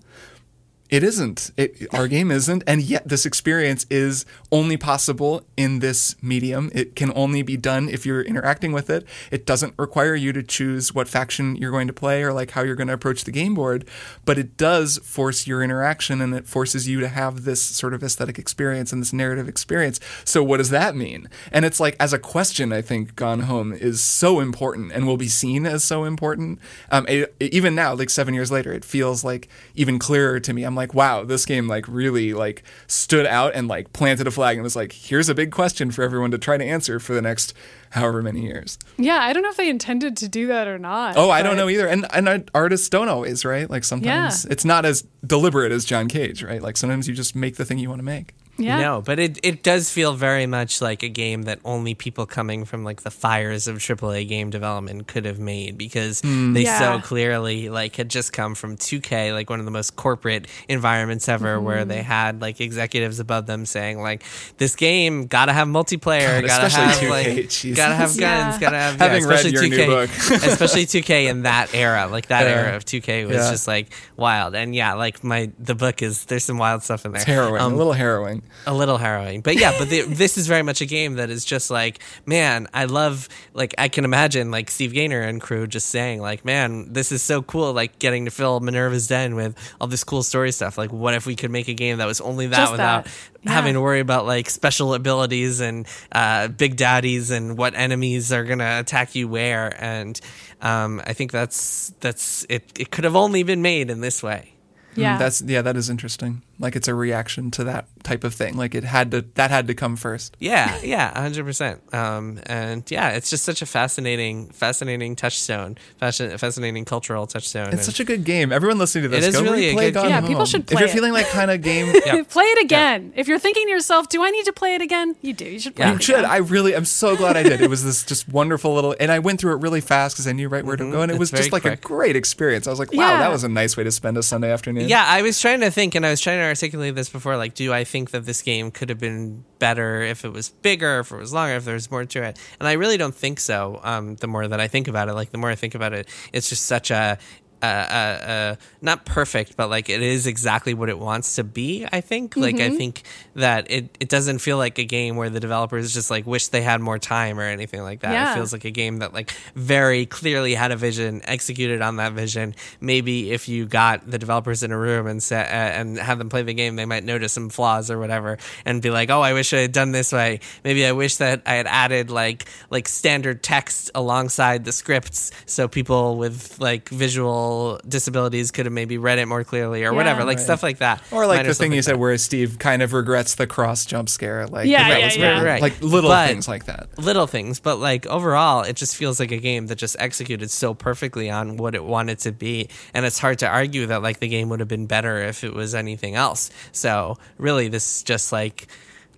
[0.91, 1.51] it isn't.
[1.57, 6.71] It, our game isn't, and yet this experience is only possible in this medium.
[6.75, 9.05] It can only be done if you're interacting with it.
[9.31, 12.63] It doesn't require you to choose what faction you're going to play or like how
[12.63, 13.85] you're going to approach the game board,
[14.25, 18.03] but it does force your interaction and it forces you to have this sort of
[18.03, 19.99] aesthetic experience and this narrative experience.
[20.25, 21.29] So what does that mean?
[21.51, 25.17] And it's like as a question, I think Gone Home is so important and will
[25.17, 26.61] be seen as so important.
[26.91, 30.63] Um, it- even now, like seven years later, it feels like even clearer to me.
[30.65, 34.57] I'm like, wow, this game like really like stood out and like planted a flag
[34.57, 37.23] and was like, here's a big question for everyone to try to answer for the
[37.23, 37.53] next
[37.91, 38.79] however many years.
[38.99, 41.57] yeah i don't know if they intended to do that or not Oh, I don't
[41.57, 41.87] know either.
[41.89, 43.71] And and artists don't always, right?
[43.71, 44.53] Like sometimes Yeah.
[44.53, 46.61] it's not as deliberate as John Cage, right?
[46.61, 48.35] Like sometimes you just make the thing you want to make.
[48.59, 48.81] Yeah.
[48.81, 52.65] No, but it, it does feel very much like a game that only people coming
[52.65, 56.79] from like the fires of AAA game development could have made because they Yeah.
[56.79, 61.29] so clearly like had just come from 2K, like one of the most corporate environments
[61.29, 61.89] ever, where Mm-hmm.
[61.89, 64.23] they had like executives above them saying like
[64.57, 67.77] this game gotta have multiplayer, God, gotta have 2K, like Jesus.
[67.77, 68.19] gotta have guns,
[68.55, 68.59] Yeah.
[68.61, 70.11] gotta have Having yeah, read especially your new 2K, book.
[70.45, 72.53] especially 2K in that era, like that Yeah.
[72.63, 73.51] era of 2K was Yeah.
[73.51, 77.13] just like wild, and yeah, like my the book is there's some wild stuff in
[77.13, 77.21] there.
[77.21, 78.43] It's harrowing, Um, a little harrowing.
[78.67, 81.45] A little harrowing but yeah but the, this is very much a game that is
[81.45, 85.89] just like man i love like i can imagine like steve gaynor and crew just
[85.89, 89.87] saying like man this is so cool like getting to fill minerva's den with all
[89.87, 92.47] this cool story stuff like what if we could make a game that was only
[92.49, 93.13] that Just without that.
[93.45, 93.53] Yeah.
[93.53, 98.43] having to worry about like special abilities and uh, big daddies and what enemies are
[98.43, 100.21] gonna attack you where and
[100.63, 104.55] um, i think that's that's it it could have only been made in this way
[104.97, 105.17] Yeah.
[105.17, 106.43] Mm, That's yeah, that is interesting.
[106.59, 108.57] Like it's a reaction to that type of thing.
[108.57, 110.37] Like it had to that had to come first.
[110.41, 111.83] Yeah, yeah, hundred percent.
[111.95, 117.75] Um, and yeah, it's just such a fascinating, fascinating touchstone, fascin- fascinating cultural touchstone.
[117.75, 118.53] It's such a good game.
[118.53, 120.11] Everyone listening to this, It is go really a good Gone game.
[120.13, 120.47] Yeah, people Home.
[120.47, 120.93] should If play you're it.
[120.93, 121.93] feeling like kind of game,
[122.29, 123.13] play it again.
[123.17, 125.45] If you're thinking to yourself, "Do I need to play it again?" You do.
[125.45, 125.91] You should play Yeah.
[125.93, 126.15] it You should.
[126.21, 126.31] again.
[126.31, 127.61] I really, I'm so glad I did.
[127.61, 130.33] It was this just wonderful little, and I went through it really fast because I
[130.33, 131.23] knew right where to go, and it Mm-hmm.
[131.23, 132.67] It's was just very like a great experience.
[132.67, 133.19] I was like, wow, Yeah.
[133.21, 134.89] that was a nice way to spend a Sunday afternoon.
[134.89, 137.37] yeah, I was trying to think, and I was trying to articulate this before.
[137.37, 141.01] Like, do I think that this game could have been better if it was bigger,
[141.01, 142.39] if it was longer, if there was more to it?
[142.59, 143.81] And I really don't think so.
[143.83, 146.09] Um, the more that I think about it, like the more I think about it,
[146.33, 147.19] it's just such a
[147.63, 151.87] uh, uh, uh, not perfect, but like it is exactly what it wants to be.
[151.91, 152.37] I think.
[152.37, 153.03] Like I think
[153.35, 156.61] that it it doesn't feel like a game where the developers just like wish they
[156.63, 158.13] had more time or anything like that.
[158.13, 158.33] Yeah.
[158.33, 162.13] It feels like a game that like very clearly had a vision, executed on that
[162.13, 162.55] vision.
[162.81, 166.29] Maybe if you got the developers in a room and set, uh, and have them
[166.29, 169.33] play the game, they might notice some flaws or whatever, and be like, "Oh, I
[169.33, 170.41] wish I had done this way.
[170.63, 175.69] Maybe I wish that I had added like like standard text alongside the scripts, so
[175.69, 177.46] people with like visual
[177.89, 179.97] disabilities could have maybe read it more clearly or Yeah.
[179.97, 180.45] whatever, like Right.
[180.45, 181.99] stuff like that." Or like Minor the stuff thing you like said that.
[181.99, 184.47] where Steve kind of regrets the cross jump scare.
[184.47, 185.35] Like Yeah, that yeah, was yeah.
[185.41, 185.63] very- Right.
[185.63, 186.89] like little But- things like that.
[186.99, 190.75] little things, but like overall, it just feels like a game that just executed so
[190.75, 192.69] perfectly on what it wanted to be.
[192.95, 195.55] And it's hard to argue that like the game would have been better if it
[195.55, 196.51] was anything else.
[196.73, 198.67] So really, this is just like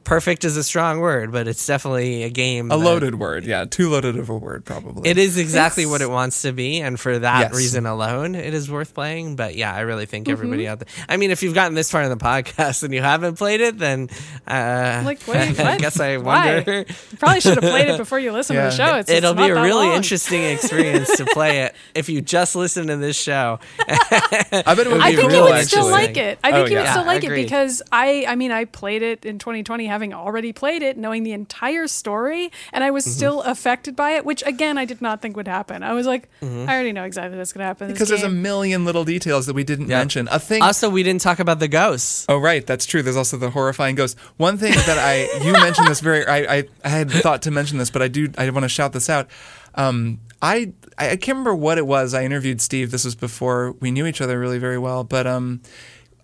[0.04, 2.70] perfect is a strong word, but it's definitely a game.
[2.70, 5.08] A that- loaded word, yeah, too loaded of a word, probably.
[5.10, 7.54] It is exactly It's- what it wants to be, and for that Yes.
[7.56, 9.36] reason alone, it is worth playing.
[9.36, 10.32] But yeah, I really think Mm-hmm.
[10.32, 10.88] everybody out there.
[11.08, 13.78] I mean, if you've gotten this far in the podcast and you haven't played it,
[13.78, 14.08] then
[14.46, 16.54] uh, Like, what- I guess I Why?
[16.56, 16.84] wonder.
[16.88, 18.96] You probably should have played it before you listened to the show.
[18.96, 19.96] It's, It'll it's be a really long.
[19.96, 23.58] interesting experience to play it if you just listen to this show.
[23.80, 25.64] I bet it would I be think real, you would actually.
[25.68, 26.38] still like it.
[26.42, 26.90] I think Oh, you would yeah.
[26.92, 30.52] still Yeah, like it because I, I mean, I played it in 2020, having already
[30.52, 33.16] played it, knowing the entire story, and I was Mm-hmm.
[33.18, 35.82] still affected by it, which again I did not think would happen.
[35.82, 37.88] I was like, I already know exactly what's going to happen.
[37.88, 39.98] Because there's a million little details that we didn't Yeah.
[39.98, 40.28] mention.
[40.30, 40.62] A thing.
[40.62, 42.26] Also, we didn't talk about the ghosts.
[42.28, 43.02] Oh right, that's true.
[43.02, 44.18] There's also the horrifying ghosts.
[44.36, 47.78] One thing that I you mentioned this very I, I, I had thought to mention
[47.78, 49.28] this, but I do I want to shout this out.
[49.74, 52.14] Um, I I can't remember what it was.
[52.14, 52.90] I interviewed Steve.
[52.90, 55.60] This was before we knew each other really very well, but um,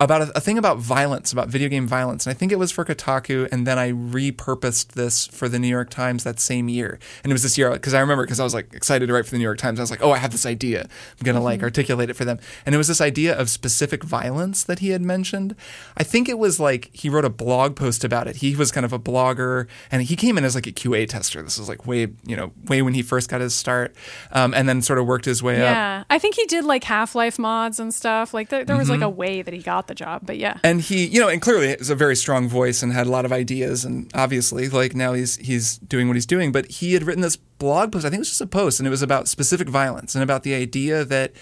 [0.01, 2.73] about a, a thing about violence, about video game violence, and I think it was
[2.73, 6.99] for Kotaku, and then I repurposed this for the New York Times that same year,
[7.23, 9.25] and it was this year because I remember because I was like excited to write
[9.25, 9.79] for the New York Times.
[9.79, 10.83] I was like, oh, I have this idea.
[10.83, 14.65] I'm gonna like articulate it for them, and it was this idea of specific violence
[14.65, 15.55] that he had mentioned.
[15.97, 18.37] I think it was like he wrote a blog post about it.
[18.37, 21.43] He was kind of a blogger, and he came in as like a QA tester.
[21.43, 23.95] This was like way you know way when he first got his start,
[24.33, 25.75] um, and then sort of worked his way up.
[25.75, 28.35] Yeah, I think he did like Half Life mods and stuff.
[28.35, 29.05] Like there, there was like Mm-hmm.
[29.05, 30.59] a way that he got the job, but yeah.
[30.63, 33.25] and he you know and clearly is a very strong voice and had a lot
[33.25, 37.03] of ideas and obviously like now he's he's doing what he's doing but he had
[37.03, 39.29] written this blog post i think it was just a post and it was about
[39.29, 41.33] specific violence and about the idea that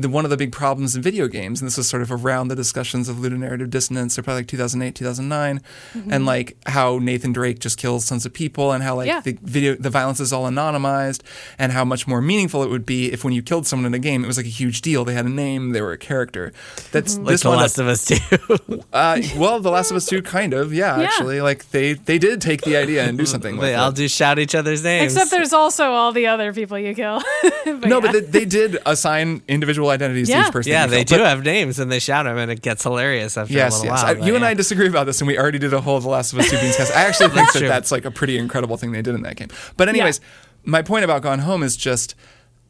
[0.00, 2.48] the, one of the big problems in video games, and this was sort of around
[2.48, 5.60] the discussions of ludonarrative dissonance, or probably like 2008, 2009,
[6.10, 9.20] and like how Nathan Drake just kills tons of people, and how like Yeah.
[9.20, 11.22] the video, the violence is all anonymized,
[11.58, 13.98] and how much more meaningful it would be if when you killed someone in a
[13.98, 15.04] game, it was like a huge deal.
[15.04, 16.52] They had a name, they were a character.
[16.92, 17.58] That's Like this The one.
[17.58, 18.16] Last of Us 2.
[18.92, 21.04] Uh, well, The Last of Us 2 kind of, yeah, Yeah.
[21.04, 21.40] actually.
[21.40, 23.76] Like they they did take the idea and do something with they it.
[23.76, 25.12] all do shout each other's names.
[25.12, 27.20] Except there's also all the other people you kill.
[27.64, 28.00] but no, yeah.
[28.00, 30.42] but they, they did assign individual identities Yeah.
[30.42, 30.72] to each person.
[30.72, 31.18] Yeah, they kill.
[31.18, 33.84] do But- have names and they shout them, and it gets hilarious after a little
[33.84, 33.84] yes.
[34.02, 34.04] while.
[34.06, 34.44] I- but you and.
[34.44, 36.56] I disagree about this, and we already did a whole The Last of Us 2
[36.56, 36.90] Beanscast.
[36.96, 37.68] I actually think that true.
[37.68, 39.48] that's like a pretty incredible thing they did in that game.
[39.76, 40.20] But anyways,
[40.64, 42.14] my point about Gone Home is just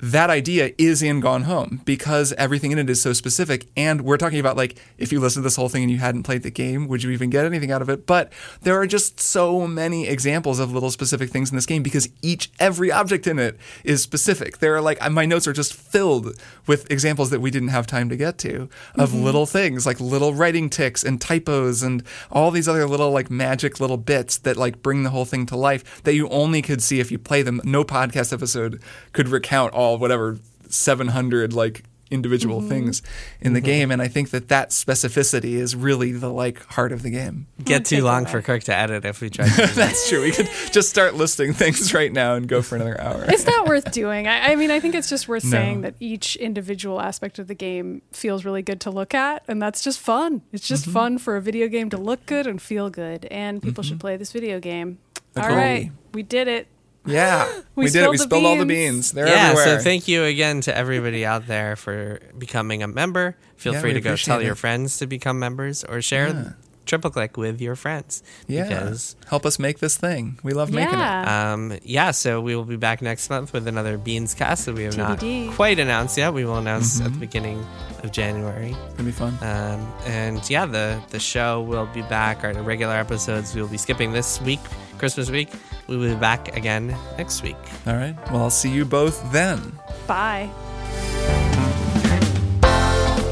[0.00, 3.66] that idea is in Gone Home because everything in it is so specific.
[3.76, 6.22] And we're talking about like, if you listen to this whole thing and you hadn't
[6.22, 8.06] played the game, would you even get anything out of it?
[8.06, 12.08] But there are just so many examples of little specific things in this game because
[12.22, 14.58] each, every object in it is specific.
[14.58, 18.08] There are like, my notes are just filled with examples that we didn't have time
[18.08, 19.24] to get to of mm-hmm.
[19.24, 23.80] little things like little writing tics and typos and all these other little like magic
[23.80, 27.00] little bits that like bring the whole thing to life that you only could see
[27.00, 27.60] if you play them.
[27.64, 28.80] No podcast episode
[29.12, 30.38] could recount all all whatever
[30.68, 32.68] 700 like individual mm-hmm.
[32.68, 33.02] things
[33.40, 33.66] in the mm-hmm.
[33.66, 37.46] game and i think that that specificity is really the like heart of the game.
[37.62, 40.22] Get too long for kirk to edit if we try that's true.
[40.22, 43.24] We could just start listing things right now and go for another hour.
[43.28, 44.26] It's not worth doing.
[44.26, 45.50] I, I, mean i think it's just worth no.
[45.50, 49.60] saying that each individual aspect of the game feels really good to look at and
[49.60, 50.42] that's just fun.
[50.52, 50.92] It's just mm-hmm.
[50.92, 54.00] fun for a video game to look good and feel good and people should mm-hmm.
[54.00, 54.98] play this video game.
[55.36, 56.66] All right, we did it
[57.08, 58.10] yeah, we, we did it.
[58.10, 58.46] We spilled beans.
[58.46, 59.12] all the beans.
[59.12, 59.78] They're yeah, everywhere.
[59.78, 63.36] so thank you again to everybody out there for becoming a member.
[63.56, 64.44] Feel yeah, free to go tell it.
[64.44, 66.52] your friends to become members or share yeah.
[66.88, 68.22] Triple Click with your friends.
[68.48, 70.38] Yeah, because, help us make this thing.
[70.42, 71.28] We love making it.
[71.28, 74.94] Um, yeah, so we will be back next month with another Beanscast that we have
[74.94, 75.46] TBD.
[75.46, 76.32] not quite announced yet.
[76.32, 77.06] We will announce mm-hmm.
[77.06, 77.64] at the beginning
[78.02, 78.70] of January.
[78.70, 79.34] It's gonna be fun.
[79.42, 82.42] Um, and yeah, the the show will be back.
[82.42, 84.60] Our regular episodes we will be skipping this week,
[84.98, 85.50] Christmas week.
[85.88, 87.56] We will be back again next week.
[87.86, 88.14] All right.
[88.30, 89.72] Well, I'll see you both then.
[90.06, 90.50] Bye.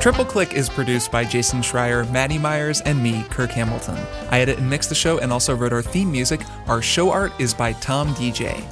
[0.01, 3.97] Triple Click is produced by Jason Schreier, Maddy Myers, and me, Kirk Hamilton.
[4.31, 6.41] I edit and mix the show and also wrote our theme music.
[6.69, 8.65] Our show art is by Tom DJ.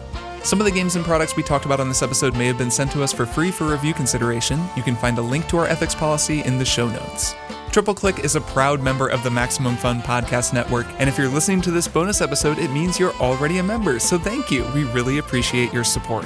[0.45, 2.71] Some of the games and products we talked about on this episode may have been
[2.71, 4.63] sent to us for free for review consideration.
[4.77, 7.35] You can find a link to our ethics policy in the show notes.
[7.75, 11.27] Triple Click is a proud member of the Maximum Fun Podcast Network, and if you're
[11.27, 14.65] listening to this bonus episode, it means you're already a member, so thank you.
[14.73, 16.25] We really appreciate your support.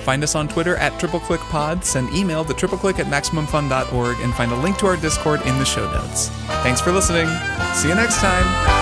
[0.00, 4.56] Find us on Twitter at TripleClickPod, send email to tripleclick at MaximumFun.org, and find a
[4.56, 6.28] link to our Discord in the show notes.
[6.62, 7.26] Thanks for listening.
[7.72, 8.81] See you next time.